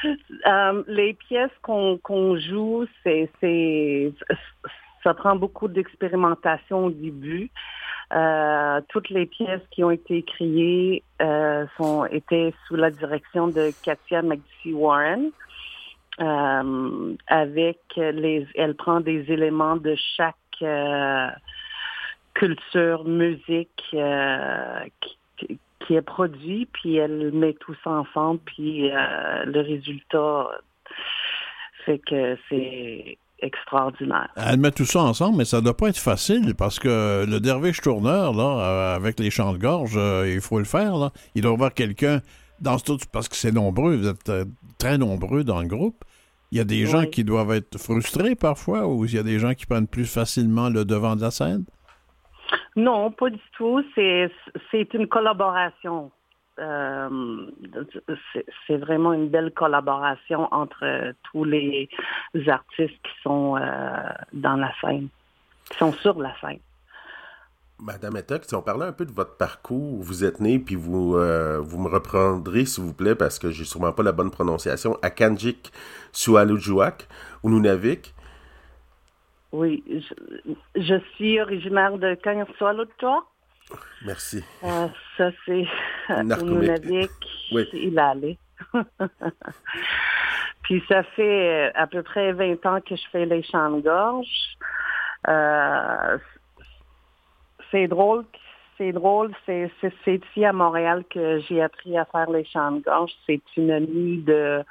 [0.04, 2.86] Euh, les pièces qu'on joue,
[5.02, 7.50] ça prend beaucoup d'expérimentation au début.
[8.12, 13.72] Euh, toutes les pièces qui ont été créées euh, sont étaient sous la direction de
[13.82, 15.30] Katia McDuffie Warren.
[16.18, 20.36] Avec elle prend des éléments de chaque
[22.34, 23.94] culture, musique
[25.80, 30.48] qui est produit, puis elle met tout ça ensemble, puis euh, le résultat
[31.84, 34.28] fait que c'est extraordinaire.
[34.36, 37.80] Elle met tout ça ensemble, mais ça doit pas être facile parce que le derviche
[37.80, 40.96] tourneur, là, euh, avec les chants de gorge, euh, il faut le faire.
[40.96, 41.12] Là.
[41.34, 42.20] Il doit y avoir quelqu'un
[42.60, 44.32] dans ce tout, parce que c'est nombreux, vous êtes
[44.78, 46.04] très nombreux dans le groupe.
[46.52, 49.38] Il y a des gens qui doivent être frustrés parfois ou il y a des
[49.38, 51.64] gens qui prennent plus facilement le devant de la scène?
[52.76, 53.82] Non, pas du tout.
[53.94, 56.10] C'est une collaboration.
[56.58, 57.50] Euh,
[58.66, 61.88] c'est- vraiment une belle collaboration entre tous les
[62.46, 65.08] artistes qui sont euh, dans la scène,
[65.70, 66.60] qui sont sur la scène.
[67.78, 71.14] Madame Etok, si on parlait un peu de votre parcours, vous êtes né, puis vous,
[71.16, 74.96] euh, vous me reprendrez, s'il vous plaît, parce que j'ai sûrement pas la bonne prononciation,
[75.02, 75.70] à Kanjik,
[76.12, 77.06] Sualujuak,
[77.42, 78.14] ou Nunavik.
[79.56, 83.24] Oui, je, je suis originaire de Kanyarsoualutwa.
[84.04, 84.44] Merci.
[84.62, 85.66] Euh, ça, c'est.
[86.22, 87.10] Nunavik.
[87.52, 87.66] Oui.
[87.72, 88.36] Il allait.
[90.62, 93.80] Puis ça fait euh, à peu près 20 ans que je fais les chants de
[93.80, 94.58] gorge.
[95.26, 96.18] Euh,
[97.70, 98.26] c'est drôle,
[98.76, 99.70] c'est drôle, c'est
[100.06, 103.12] ici à Montréal que j'ai appris à faire les chants de gorge.
[103.24, 104.62] C'est une amie de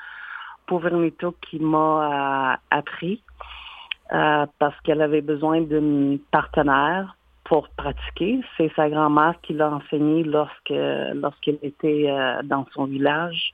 [0.67, 3.23] Pouvernito qui m'a appris
[4.13, 7.15] euh, parce qu'elle avait besoin d'un partenaire
[7.45, 8.41] pour pratiquer.
[8.57, 10.73] C'est sa grand-mère qui l'a enseigné lorsque
[11.13, 13.53] lorsqu'elle était euh, dans son village.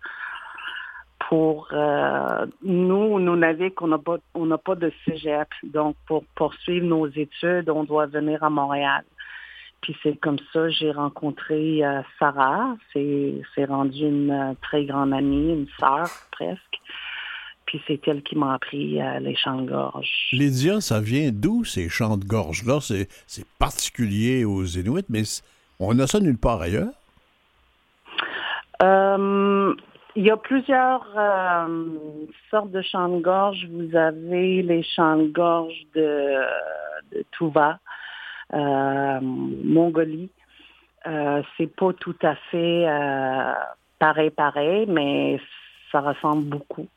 [1.30, 6.26] Pour euh, nous, nous Nunavik, on n'a pas on n'a pas de cégep, donc pour
[6.36, 9.04] poursuivre nos études, on doit venir à Montréal.
[9.82, 12.76] Puis c'est comme ça j'ai rencontré euh, Sarah.
[12.92, 16.80] C'est c'est rendu une euh, très grande amie, une sœur presque.
[17.72, 20.28] Puis c'est elle qui m'a appris euh, les chants de gorge.
[20.34, 22.82] Lydia, ça vient d'où ces chants de gorge-là?
[22.82, 25.22] C'est c'est particulier aux Inuits, mais
[25.80, 26.92] on a ça nulle part ailleurs?
[28.84, 29.74] Euh,
[30.18, 31.86] il y a plusieurs euh,
[32.50, 33.66] sortes de chants de gorge.
[33.72, 36.42] Vous avez les chants de gorge de,
[37.14, 37.26] de
[38.54, 40.30] euh, Mongolie.
[41.58, 42.86] C'est pas tout à fait
[43.98, 45.40] pareil pareil, mais
[45.90, 46.90] ça ressemble beaucoup.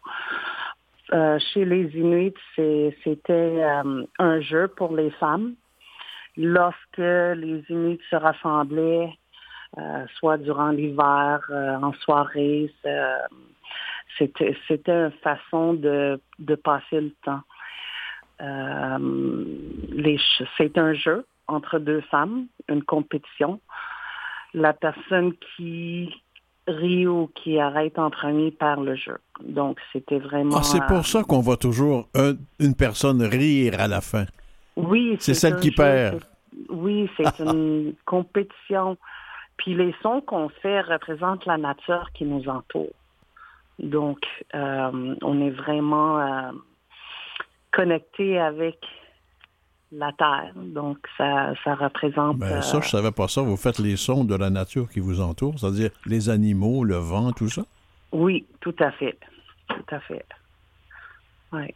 [1.12, 5.54] Euh, chez les Inuits, c'était euh, un jeu pour les femmes.
[6.36, 9.12] Lorsque les Inuits se rassemblaient,
[9.78, 12.72] euh, soit durant l'hiver, en soirée.
[14.16, 16.20] C'était une façon de,
[16.62, 17.42] passer le temps.
[20.56, 23.60] C'est un jeu entre deux femmes, une compétition.
[24.54, 26.23] La personne qui
[26.66, 29.18] rit ou qui arrête en premier perd le jeu.
[29.42, 30.56] Donc, c'était vraiment...
[30.58, 34.24] Ah, c'est euh, pour ça qu'on voit toujours un- une personne rire à la fin.
[34.76, 36.24] Oui, C'est celle qui jeu, perd.
[36.70, 38.96] Oui, c'est une compétition.
[39.56, 42.92] Puis les sons qu'on fait représentent la nature qui nous entoure.
[43.78, 44.20] Donc,
[44.54, 46.50] euh, on est vraiment euh,
[47.72, 48.78] connecté avec
[49.96, 50.52] la terre.
[50.56, 52.38] Donc, ça, ça représente.
[52.38, 53.42] Ben, euh, ça, je savais pas ça.
[53.42, 57.32] Vous faites les sons de la nature qui vous entoure, c'est-à-dire les animaux, le vent,
[57.32, 57.62] tout ça?
[58.12, 59.18] Oui, tout à fait.
[59.68, 60.24] Tout à fait.
[61.52, 61.74] Oui.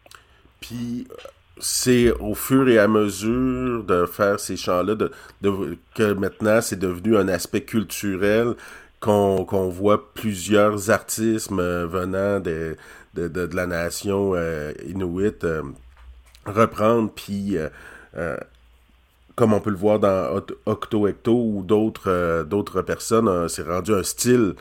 [0.60, 1.14] Puis euh,
[1.58, 5.10] c'est au fur et à mesure de faire ces chants-là de,
[5.42, 8.54] de- que maintenant c'est devenu un aspect culturel
[9.00, 12.76] qu'on qu'on voit plusieurs artistes euh, venant de,
[13.14, 15.62] de, de, de la nation euh, inuit euh,
[16.46, 17.68] reprendre puis euh, euh,
[19.38, 23.46] comme on peut le voir dans Oct- Octo Ecto ou d'autres euh, d'autres personnes, euh,
[23.46, 24.54] c'est rendu un style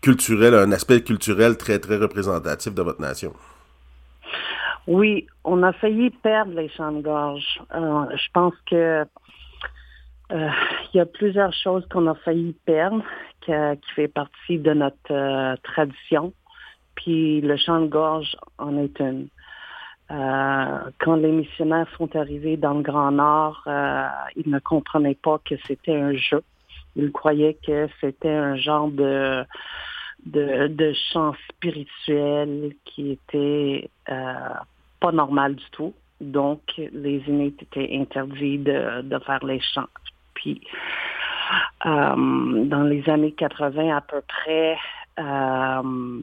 [0.00, 3.32] culturel, un aspect culturel très très représentatif de votre nation.
[4.86, 7.60] Oui, on a failli perdre les chants de gorge.
[7.74, 9.04] Euh, je pense que
[10.32, 10.48] euh,
[10.94, 13.02] il y a plusieurs choses qu'on a failli perdre
[13.44, 13.52] qui
[13.96, 16.32] fait partie de notre euh, tradition.
[16.94, 19.28] Puis le chant de gorge en est une.
[20.10, 25.38] Euh, quand les missionnaires sont arrivés dans le Grand Nord, euh, ils ne comprenaient pas
[25.44, 26.42] que c'était un jeu.
[26.96, 29.44] Ils croyaient que c'était un genre de
[30.26, 34.54] de, de chant spirituel qui était euh,
[35.00, 35.94] pas normal du tout.
[36.20, 39.88] Donc, les Inuits étaient interdits de, de faire les chants.
[40.34, 40.60] Puis,
[41.86, 44.76] euh, dans les années 80 à peu près,
[45.18, 46.20] euh,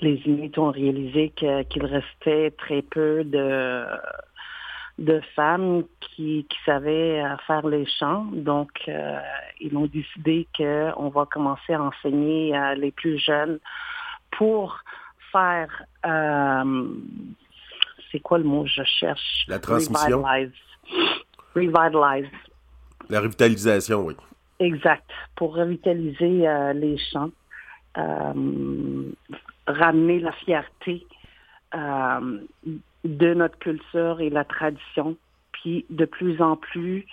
[0.00, 3.84] les Inuits ont réalisé qu'il restait très peu de,
[4.98, 8.26] de femmes qui, qui savaient faire les chants.
[8.32, 8.70] Donc,
[9.60, 13.58] ils ont décidé qu'on va commencer à enseigner les plus jeunes
[14.36, 14.78] pour
[15.32, 15.82] faire,
[18.10, 19.44] c'est quoi le mot que je cherche?
[19.48, 20.22] La transmission?
[20.22, 20.52] Revitalize.
[21.54, 22.30] Revitalize.
[23.10, 24.14] La revitalisation, oui.
[24.60, 25.04] Exact.
[25.34, 27.30] Pour revitaliser euh, les champs,
[27.98, 29.12] euh,
[29.66, 31.06] ramener la fierté
[31.74, 32.38] euh,
[33.04, 35.16] de notre culture et la tradition.
[35.52, 37.06] Puis de plus en plus,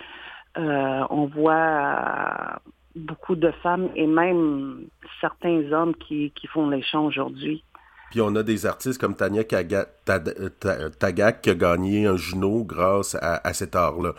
[0.56, 2.60] on voit
[2.94, 4.84] beaucoup de femmes et même
[5.20, 7.64] certains hommes qui, qui font les chants aujourd'hui.
[8.10, 13.36] Puis on a des artistes comme Tania Tagak qui a gagné un Juno grâce à,
[13.36, 14.12] à cet art-là.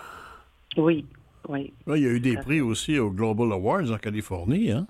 [0.78, 1.06] Oui,
[1.48, 1.72] oui.
[1.88, 4.88] il y a eu des prix aussi au Global Awards en Californie, hein?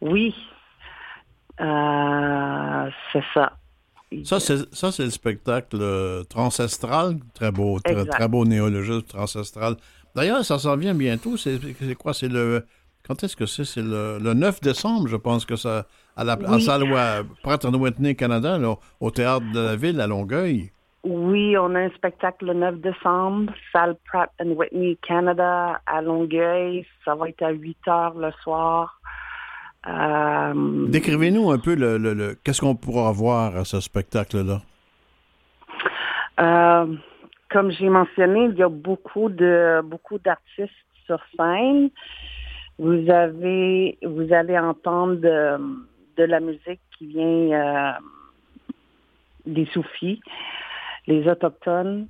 [0.00, 0.34] Oui.
[1.60, 3.52] Euh, c'est ça.
[4.24, 9.76] Ça, c'est, ça, c'est le spectacle euh, transestral, très beau, très, beau néologisme transestral.
[10.14, 11.36] D'ailleurs, ça s'en vient bientôt.
[11.36, 11.58] C'est,
[11.98, 12.14] quoi?
[12.14, 12.64] C'est le.
[13.06, 13.64] Quand est-ce que c'est?
[13.64, 15.86] C'est le, 9 décembre, je pense que ça.
[16.16, 16.84] À la salle
[17.42, 18.58] Pratt Whitney, Canada,
[19.00, 20.70] au théâtre de la ville à Longueuil.
[21.04, 26.84] Oui, on a un spectacle le 9 décembre, salle Pratt Whitney Canada à Longueuil.
[27.04, 29.00] Ça va être à 8 heures le soir.
[29.88, 34.60] Euh, Décrivez-nous un peu le, qu'est-ce qu'on pourra voir à ce spectacle-là?
[36.40, 36.94] Euh,
[37.50, 40.72] comme j'ai mentionné, il y a beaucoup de beaucoup d'artistes
[41.06, 41.90] sur scène.
[42.78, 47.92] Vous avez, vous allez entendre de, la musique qui vient euh,
[49.46, 50.20] des soufis
[51.06, 52.08] les Autochtones.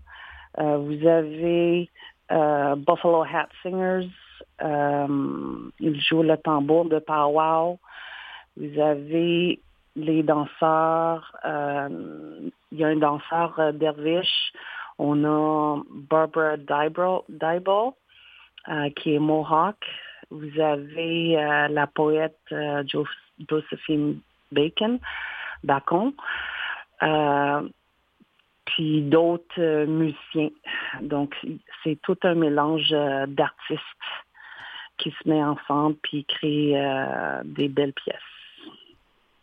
[0.58, 1.90] Vous avez
[2.30, 4.08] Buffalo Hat Singers.
[4.62, 7.78] Euh, ils jouent le tambour de powwow.
[8.56, 9.60] Vous avez
[9.96, 11.36] les danseurs.
[11.44, 14.52] Il y a un danseur derviche.
[14.98, 17.92] On a Barbara Dybel,
[18.96, 19.76] qui est Mohawk.
[20.30, 21.34] Vous avez
[21.70, 22.38] la poète
[23.48, 24.20] Josephine
[24.52, 24.98] Bacon,
[25.64, 26.12] Bacon
[28.66, 30.50] puis d'autres euh, musiciens.
[31.00, 31.34] Donc,
[31.82, 33.80] c'est tout un mélange euh, d'artistes
[34.98, 38.16] qui se met ensemble puis crée euh, des belles pièces.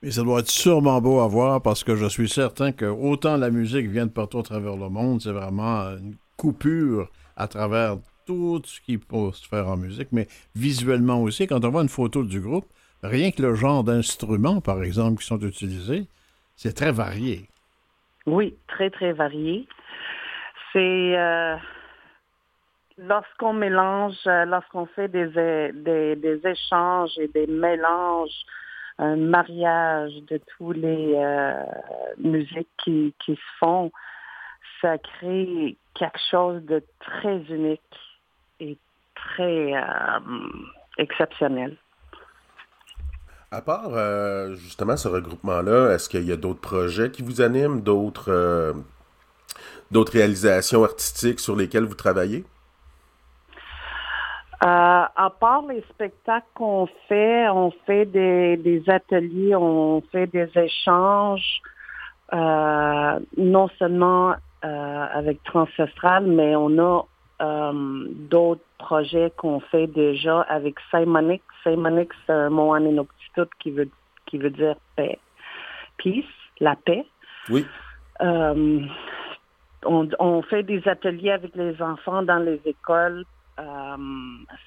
[0.01, 3.37] Et ça doit être sûrement beau à voir parce que je suis certain que autant
[3.37, 7.97] la musique vient de partout à travers le monde, c'est vraiment une coupure à travers
[8.25, 11.89] tout ce qui peut se faire en musique, mais visuellement aussi, quand on voit une
[11.89, 12.65] photo du groupe,
[13.01, 16.07] rien que le genre d'instruments, par exemple, qui sont utilisés,
[16.55, 17.47] c'est très varié.
[18.25, 19.67] Oui, très, très varié.
[20.71, 21.55] C'est euh,
[22.97, 25.27] lorsqu'on mélange, euh, lorsqu'on fait des,
[25.73, 28.45] des, échanges et des mélanges,
[28.99, 31.63] un mariage de tous les euh,
[32.17, 33.91] musiques qui, qui se font,
[34.81, 37.81] ça crée quelque chose de très unique
[38.59, 38.77] et
[39.15, 39.73] très
[40.97, 41.77] exceptionnel.
[43.53, 47.81] À part euh, justement ce regroupement-là, est-ce qu'il y a d'autres projets qui vous animent,
[47.81, 48.73] d'autres euh,
[49.91, 52.45] d'autres réalisations artistiques sur lesquelles vous travaillez?
[54.63, 61.61] Euh, à part les spectacles qu'on fait, on fait des, ateliers, on fait des échanges,
[62.31, 67.05] non seulement avec Transcestral, mais on a
[68.29, 71.41] d'autres projets qu'on fait déjà avec Simonic.
[71.63, 73.05] Simonic, c'est un mot en
[73.59, 73.89] qui veut,
[74.25, 75.19] qui veut dire paix.
[75.97, 76.25] Peace,
[76.59, 77.05] la paix.
[77.49, 77.65] Oui.
[78.21, 78.79] Euh,
[79.85, 83.25] on, fait des ateliers avec les enfants dans les écoles.
[83.59, 83.97] Euh,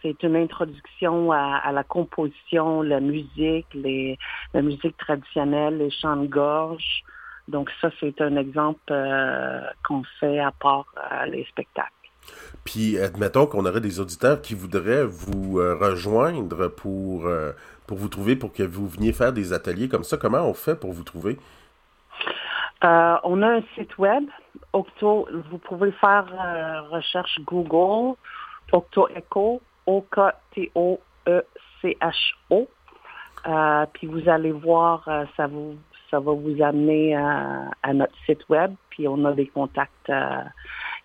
[0.03, 4.19] c'est une introduction à, la composition, la musique, les,
[4.55, 7.03] la musique traditionnelle, les chants de gorge.
[7.49, 10.87] Donc ça, c'est un exemple euh, qu'on fait à part
[11.29, 11.91] les spectacles.
[12.65, 17.29] Puis, admettons qu'on aurait des auditeurs qui voudraient vous rejoindre pour
[17.87, 20.17] pour vous trouver, pour que vous veniez faire des ateliers comme ça?
[20.17, 21.39] Comment on fait pour vous trouver?
[22.85, 24.25] Euh, on a un site web,
[24.73, 28.17] Octo, vous pouvez faire euh, recherche Google,
[28.73, 30.29] Octo Echo, O-K-T-O-E-C-H-O.
[33.47, 35.77] Euh, puis vous allez voir, ça, vous,
[36.11, 40.11] ça va vous amener à, notre site web, puis on a des contacts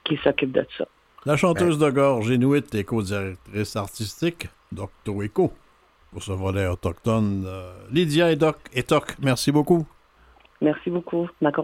[0.03, 0.85] qui s'occupent de ça.
[1.25, 5.53] La chanteuse de gorge inuit et co-directrice artistique d'Octo Echo
[6.11, 7.43] pour ce volet autochtone.
[7.45, 9.85] Euh, Lydia et Doc et Toc, merci beaucoup.
[10.61, 11.29] Merci beaucoup.
[11.41, 11.57] Marc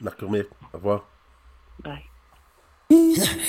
[0.00, 0.28] Marc au
[0.72, 1.04] revoir.
[1.82, 2.04] Bye.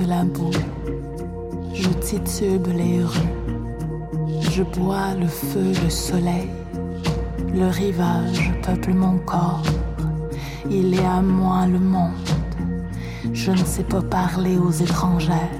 [0.00, 0.50] creuse la boue,
[1.74, 6.48] je titube les rues, je bois le feu, le soleil,
[7.54, 9.62] le rivage peuple mon corps,
[10.70, 12.10] il est à moi le monde,
[13.32, 15.59] je ne sais pas parler aux étrangères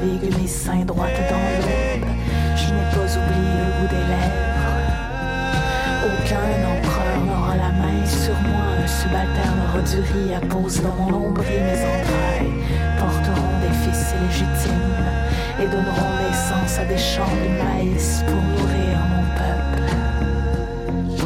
[0.00, 2.08] naviguent mes seins droites dans l'aube.
[2.56, 4.78] Je n'ai pas oublié le goût des lèvres.
[6.06, 10.00] Aucun empereur n'aura la main sur moi, un subalterne aura du
[10.82, 12.54] dans mon mes entrailles
[12.98, 15.08] porteront des fils illégitimes
[15.60, 19.82] et donneront naissance à des champs de maïs pour nourrir mon peuple.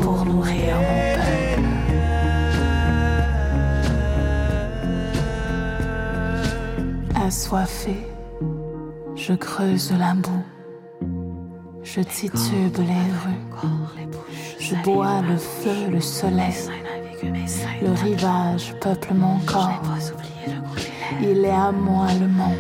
[0.01, 1.63] Pour nourrir mon peuple.
[7.27, 8.12] Assoiffé,
[9.29, 10.43] je creuse la boue,
[11.85, 13.69] je titube les rues,
[14.59, 16.57] je bois le feu, le soleil,
[17.81, 19.81] le rivage peuple mon corps,
[21.21, 22.57] il est à moi le monde,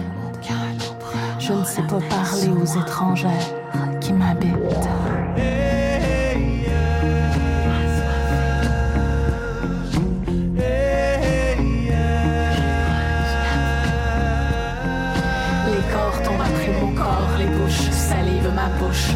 [1.40, 3.61] je ne sais pas parler aux étrangères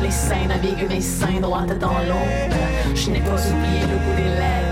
[0.02, 2.56] les seins naviguent mes seins droites dans l'ombre.
[2.94, 4.66] Je n'ai pas oublié le goût des lèvres.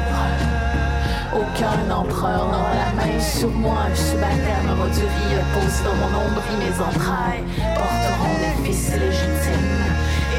[1.34, 6.80] Aucun empereur n'aura la main sur moi, un subalterne riz posé dans mon nombril, mes
[6.80, 9.84] entrailles porteront des fils légitimes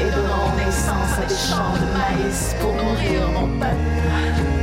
[0.00, 4.55] et donneront naissance à des champs de maïs pour nourrir mon peuple.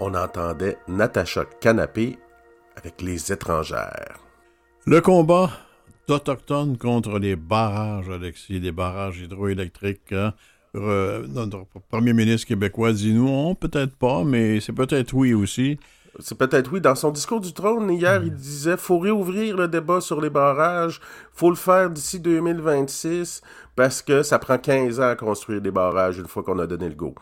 [0.00, 2.18] On entendait Natacha Canapé
[2.76, 4.18] avec les étrangères.
[4.86, 5.50] Le combat
[6.06, 10.12] d'Autochtones contre les barrages, Alexis, les barrages hydroélectriques.
[10.12, 10.34] hein.
[10.74, 15.78] Re- notre premier ministre québécois dit non, peut-être pas, mais c'est peut-être oui aussi.
[16.18, 16.80] C'est peut-être oui.
[16.82, 21.00] Dans son discours du trône, hier, il disait faut réouvrir le débat sur les barrages,
[21.32, 23.40] faut le faire d'ici 2026,
[23.74, 26.88] parce que ça prend 15 ans à construire des barrages une fois qu'on a donné
[26.90, 27.14] le go.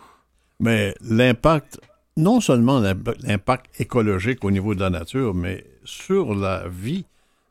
[0.61, 1.81] Mais l'impact,
[2.17, 7.07] non seulement l'imp- l'impact écologique au niveau de la nature, mais sur la vie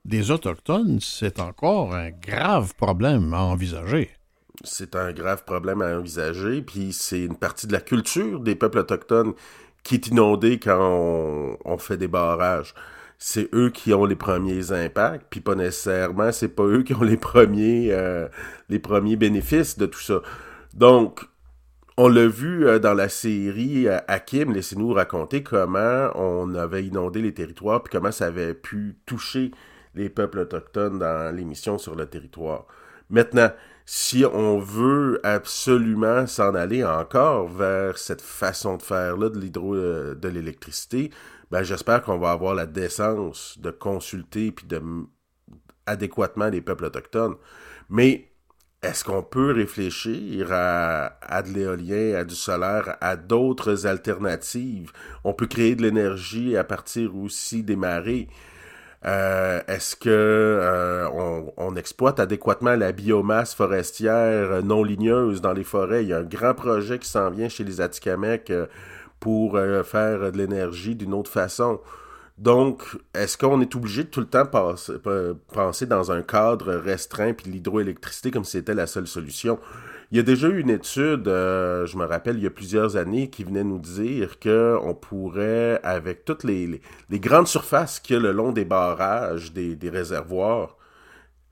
[0.06, 4.10] des Autochtones, c'est encore un grave problème à envisager.
[4.64, 8.80] C'est un grave problème à envisager, puis c'est une partie de la culture des peuples
[8.80, 9.34] autochtones
[9.84, 12.74] qui est inondée quand on, on fait des barrages.
[13.18, 17.04] C'est eux qui ont les premiers impacts, puis pas nécessairement, c'est pas eux qui ont
[17.04, 18.28] les premiers, euh,
[18.70, 20.22] les premiers bénéfices de tout ça.
[20.74, 21.22] Donc,
[21.98, 27.22] on l'a vu euh, dans la série euh, Hakim, laissez-nous raconter comment on avait inondé
[27.22, 29.52] les territoires, puis comment ça avait pu toucher
[29.96, 32.66] les peuples autochtones dans l'émission sur le territoire.
[33.10, 33.52] Maintenant,
[33.86, 40.16] si on veut absolument s'en aller encore vers cette façon de faire-là de l'hydro euh,
[40.16, 41.12] de l'électricité,
[41.52, 44.82] ben j'espère qu'on va avoir la décence de consulter puis de
[45.86, 47.36] adéquatement les peuples autochtones.
[47.90, 48.33] Mais
[48.84, 54.92] est-ce qu'on peut réfléchir à, de l'éolien, à du solaire, à d'autres alternatives?
[55.24, 58.28] On peut créer de l'énergie à partir aussi des marées.
[59.06, 61.08] Euh, est-ce que euh,
[61.58, 66.04] on, exploite adéquatement la biomasse forestière non ligneuse dans les forêts?
[66.04, 68.66] Il y a un grand projet qui s'en vient chez les Atikamekw euh,
[69.20, 71.80] pour faire de l'énergie d'une autre façon.
[72.38, 77.52] Donc, est-ce qu'on est obligé de tout le temps penser dans un cadre restreint puis
[77.52, 79.60] l'hydroélectricité comme si c'était la seule solution?
[80.12, 82.98] Il y a déjà eu une étude, euh, je me rappelle, il y a plusieurs
[82.98, 86.82] années, qui venait nous dire qu'on pourrait, avec toutes les,
[87.14, 90.78] grandes surfaces qu'il y a le long des barrages, des, réservoirs,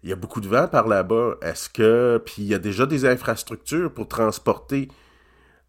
[0.03, 1.37] il y a beaucoup de vent par là-bas.
[1.41, 2.21] Est-ce que.
[2.25, 4.89] Puis il y a déjà des infrastructures pour transporter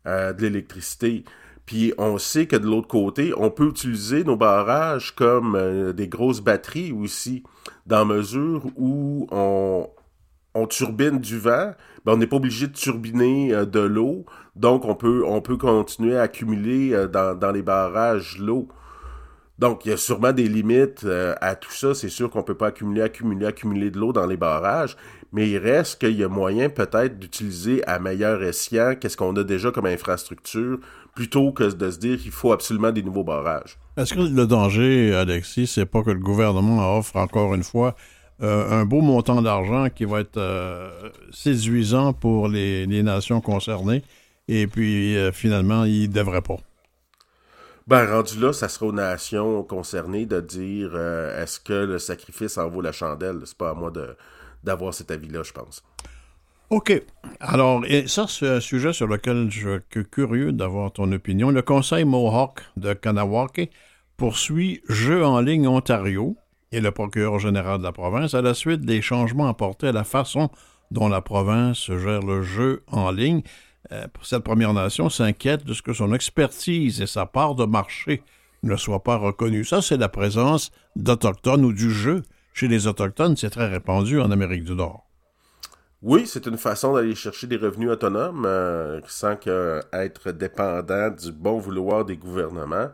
[0.07, 1.25] euh, de l'électricité?
[1.67, 6.09] Puis on sait que de l'autre côté, on peut utiliser nos barrages comme euh, des
[6.09, 7.45] grosses batteries aussi,
[7.87, 9.89] dans mesure où on,
[10.69, 11.73] turbine du vent,
[12.05, 14.25] ben on n'est pas obligé de turbiner euh, de l'eau,
[14.57, 18.69] donc on peut, on peut continuer à accumuler euh, dans, dans, les barrages l'eau.
[19.59, 21.07] Donc, il y a sûrement des limites
[21.41, 21.95] à tout ça.
[21.95, 24.97] C'est sûr qu'on ne peut pas accumuler, accumuler, accumuler de l'eau dans les barrages,
[25.31, 29.45] mais il reste qu'il y a moyen peut-être d'utiliser à meilleur escient qu'est-ce qu'on a
[29.45, 30.81] déjà comme infrastructure
[31.15, 33.79] plutôt que de se dire qu'il faut absolument des nouveaux barrages.
[33.97, 37.95] Est-ce que le danger, Alexis, c'est pas que le gouvernement offre encore une fois
[38.43, 40.91] euh, un beau montant d'argent qui va être euh,
[41.31, 44.03] séduisant pour les, nations concernées
[44.49, 46.57] et puis euh, finalement, il ne devrait pas?
[47.87, 52.69] Ben, rendu là, ça sera aux nations concernées de dire est-ce que le sacrifice en
[52.69, 53.41] vaut la chandelle?
[53.45, 53.93] C'est pas à moi
[54.63, 55.83] d'avoir cet avis-là, je pense.
[56.73, 57.03] OK.
[57.39, 61.51] Alors, et ça, c'est un sujet sur lequel je suis curieux d'avoir ton opinion.
[61.51, 63.71] Le Conseil Mohawk de Kanawake
[64.17, 66.35] poursuit Jeux en ligne Ontario
[66.71, 70.05] et le procureur général de la province à la suite des changements apportés à la
[70.05, 70.49] façon
[70.91, 73.43] dont la province gère le jeu en ligne.
[73.93, 78.23] Euh, cette Première Nation s'inquiète de ce que son expertise et sa part de marché
[78.63, 79.67] ne soient pas reconnues.
[79.67, 82.23] Ça, c'est la présence d'Autochtones ou du jeu.
[82.55, 85.05] Chez les Autochtones, c'est très répandu en Amérique du Nord.
[86.03, 89.37] Oui, c'est une façon d'aller chercher des revenus autonomes euh, sans
[89.93, 92.91] être dépendant du bon vouloir des gouvernements.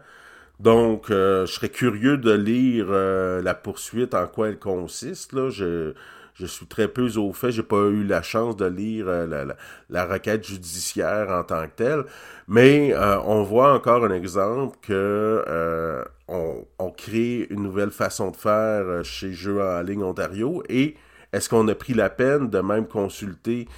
[0.60, 5.48] Donc, euh, je serais curieux de lire euh, la poursuite, en quoi elle consiste.
[5.50, 5.94] Je,
[6.34, 9.44] je suis très peu au fait, j'ai pas eu la chance de lire la,
[9.88, 12.04] la, requête judiciaire en tant que telle,
[12.46, 12.94] mais
[13.24, 19.32] on voit encore un exemple que on, on, crée une nouvelle façon de faire chez
[19.32, 20.96] Jeux en ligne Ontario et
[21.32, 23.68] est-ce qu'on a pris la peine de même consulter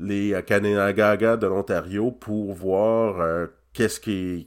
[0.00, 4.46] les Kanenagaga de l'Ontario pour voir euh, qu'est-ce qui,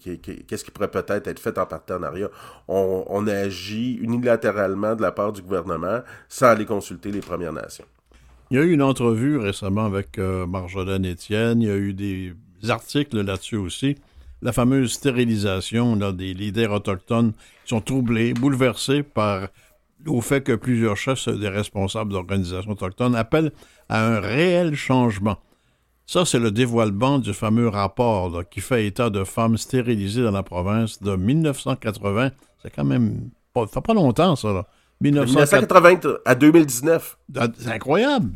[0.73, 2.29] pourrait peut-être être fait en partenariat.
[2.67, 7.85] On, agit unilatéralement de la part du gouvernement sans aller consulter les Premières Nations.
[8.49, 11.93] Il y a eu une entrevue récemment avec euh, Marjolaine Etienne, il y a eu
[11.93, 12.33] des
[12.69, 13.97] articles là-dessus aussi.
[14.41, 19.47] La fameuse stérilisation des leaders autochtones qui sont troublés, bouleversés par
[20.05, 23.51] au fait que plusieurs chefs des responsables d'organisations autochtones appellent
[23.89, 25.37] à un réel changement.
[26.05, 30.43] Ça, c'est le dévoilement du fameux rapport qui fait état de femmes stérilisées dans la
[30.43, 32.31] province de 1980.
[32.63, 34.53] C'est quand même pas, fait pas longtemps, ça.
[34.53, 34.65] Là.
[35.01, 37.17] 1980 à 2019.
[37.57, 38.29] C'est incroyable.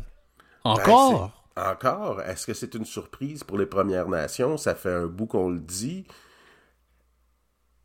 [0.64, 1.44] Ben, Encore?
[1.56, 2.20] encore.
[2.22, 4.56] Est-ce que c'est une surprise pour les Premières Nations?
[4.56, 6.06] Ça fait un bout qu'on le dit.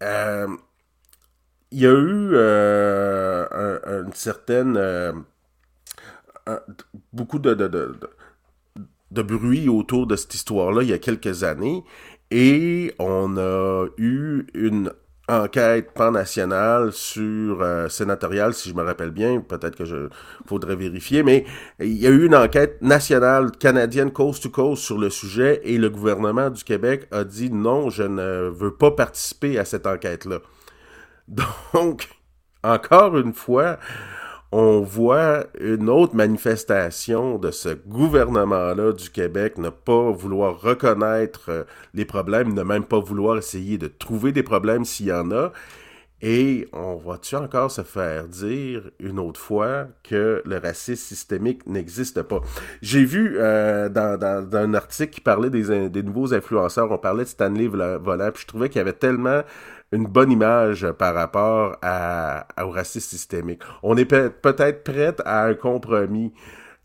[0.04, 0.48] Euh,
[1.72, 4.78] il y a eu euh, une certaine.
[4.78, 5.11] Euh,
[7.11, 11.84] beaucoup de, de, bruit autour de cette histoire-là il y a quelques années.
[12.32, 14.91] Et on a eu une
[15.30, 20.07] enquête pan-nationale sur euh, sénatoriale, si je me rappelle bien, peut-être que je
[20.45, 21.45] faudrait vérifier, mais
[21.80, 25.78] il y a eu une enquête nationale canadienne coast to coast sur le sujet et
[25.78, 30.39] le gouvernement du Québec a dit non, je ne veux pas participer à cette enquête-là.
[31.28, 32.10] Donc,
[32.64, 33.78] encore une fois,
[34.52, 41.64] on voit une autre manifestation de ce gouvernement-là du Québec ne pas vouloir reconnaître euh,
[41.94, 45.52] les problèmes, ne même pas vouloir essayer de trouver des problèmes s'il y en a.
[46.22, 52.24] Et on va-tu encore se faire dire une autre fois que le racisme systémique n'existe
[52.24, 52.42] pas?
[52.82, 54.18] J'ai vu euh, dans,
[54.54, 58.48] un article qui parlait des, des nouveaux influenceurs, on parlait de Stanley Volant, puis je
[58.48, 59.42] trouvais qu'il y avait tellement
[59.92, 63.62] une bonne image par rapport à, au racisme systémique.
[63.84, 66.34] On est peut-être prête à un compromis.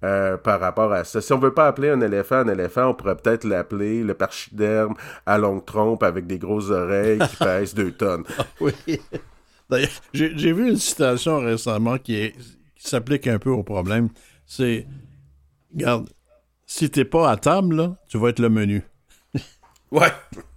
[0.04, 1.20] Euh, par rapport à ça.
[1.20, 4.94] Si on veut pas appeler un éléphant un éléphant, on pourrait peut-être l'appeler le pachyderme
[5.26, 8.24] à longue trompe avec des grosses oreilles qui pèsent deux tonnes.
[8.36, 8.72] Ah oui.
[9.70, 14.08] D'ailleurs, j'ai vu une citation récemment qui, qui s'applique un peu au problème.
[14.44, 14.88] C'est,
[15.72, 16.10] regarde,
[16.66, 18.82] si t'es pas à table, là, tu vas être le menu.
[19.92, 20.12] ouais.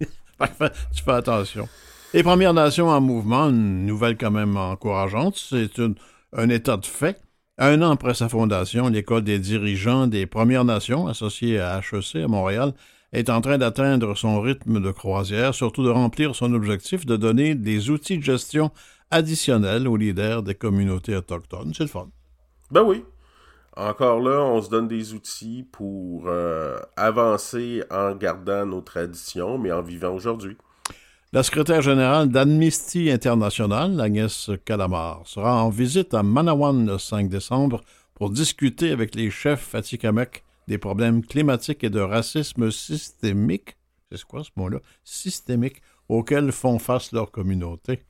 [0.92, 1.68] tu fais attention.
[2.16, 5.82] Les Premières Nations en mouvement, une nouvelle quand même encourageante, c'est
[6.32, 7.20] un état de fait.
[7.58, 12.26] Un an après sa fondation, l'École des dirigeants des Premières Nations, associée à HEC à
[12.26, 12.72] Montréal,
[13.12, 17.54] est en train d'atteindre son rythme de croisière, surtout de remplir son objectif de donner
[17.54, 18.70] des outils de gestion
[19.10, 21.74] additionnels aux leaders des communautés autochtones.
[21.74, 22.08] C'est le fun.
[22.70, 23.04] Ben oui.
[23.76, 29.70] Encore là, on se donne des outils pour euh, avancer en gardant nos traditions, mais
[29.70, 30.56] en vivant aujourd'hui.
[31.32, 37.82] La secrétaire générale d'Amnesty International, Agnès Calamar, sera en visite à Manawan le 5 décembre
[38.14, 43.76] pour discuter avec les chefs Atikamek des problèmes climatiques et de racisme systémique,
[44.12, 48.04] c'est quoi ce mot-là, systémique, auxquels font face leurs communautés.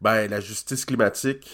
[0.00, 1.48] Ben, la justice climatique,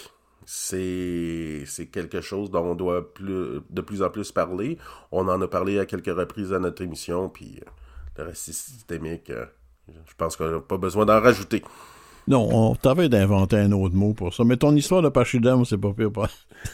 [0.46, 4.78] c'est quelque chose dont on doit plus, de plus en plus parler.
[5.12, 7.70] On en a parlé à quelques reprises à notre émission, puis euh,
[8.16, 9.44] le racisme systémique, euh,
[10.06, 11.62] je pense qu'on n'a pas besoin d'en rajouter.
[12.28, 14.44] Non, on t'avait d'inventer un autre mot pour ça.
[14.44, 16.12] Mais ton histoire de Pachidam, c'est pas pire.
[16.12, 16.28] Pas...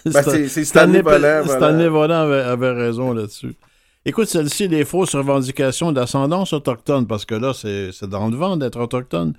[0.04, 1.44] Ben, c'est Stanley Volant.
[1.46, 3.54] Stanley Volant avait, raison là-dessus.
[4.04, 8.80] Écoute, celle-ci, les fausses revendications d'ascendance autochtone, parce que là, c'est dans le vent d'être
[8.80, 9.34] autochtone.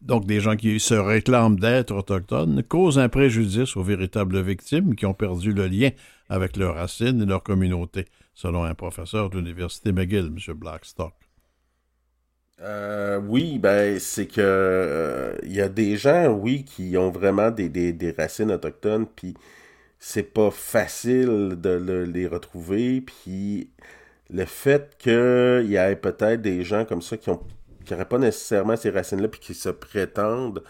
[0.00, 5.06] Donc, des gens qui se réclament d'être autochtones causent un préjudice aux véritables victimes qui
[5.06, 5.90] ont perdu le lien
[6.28, 10.54] avec leurs racines et leur communauté, selon un professeur de l'Université McGill, M.
[10.54, 11.12] Blackstock.
[12.62, 17.50] Euh, oui, ben c'est que euh, il y a des gens, oui, qui ont vraiment
[17.50, 19.34] des, des, racines autochtones, puis
[19.98, 21.70] c'est pas facile de
[22.04, 23.70] les retrouver, puis
[24.30, 27.40] le fait qu'il y ait peut-être des gens comme ça qui ont
[27.84, 30.62] qui n'auraient pas nécessairement ces racines-là, puis qui se prétendent,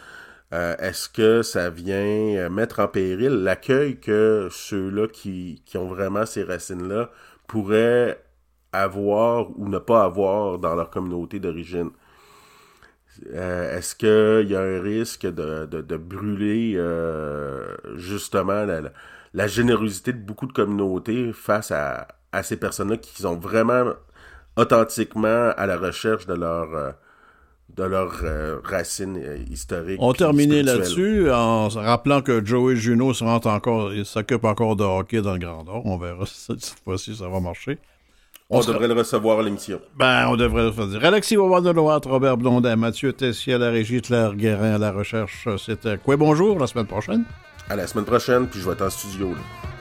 [0.54, 6.26] euh, est-ce que ça vient mettre en péril l'accueil que ceux-là qui, qui ont vraiment
[6.26, 7.10] ces racines-là
[7.46, 8.18] pourraient
[8.72, 11.90] avoir ou ne pas avoir dans leur communauté d'origine.
[13.34, 18.64] Euh, est-ce qu'il y a un risque de, de, brûler euh, justement
[19.34, 23.92] la, générosité de beaucoup de communautés face à, à ces personnes-là qui sont vraiment
[24.56, 26.90] authentiquement à la recherche de leur euh,
[27.74, 28.20] de leurs
[28.64, 29.18] racines
[29.50, 29.98] historiques.
[29.98, 35.22] On terminait là-dessus en rappelant que Joey Juno se encore, il s'occupe encore de hockey
[35.22, 35.86] dans le Grand Nord.
[35.86, 37.78] On verra si cette fois-ci ça va marcher.
[38.54, 39.80] On, devrait le recevoir à l'émission.
[39.96, 40.84] Ben, on devrait le faire.
[41.02, 45.48] Alexis Wawad de Robert Blondin, Mathieu Tessier à la régie, Claire Guérin à la recherche.
[45.56, 47.24] C'était quoi bonjour la semaine prochaine?
[47.70, 49.30] À la semaine prochaine, puis je vais être en studio.
[49.30, 49.72] Là.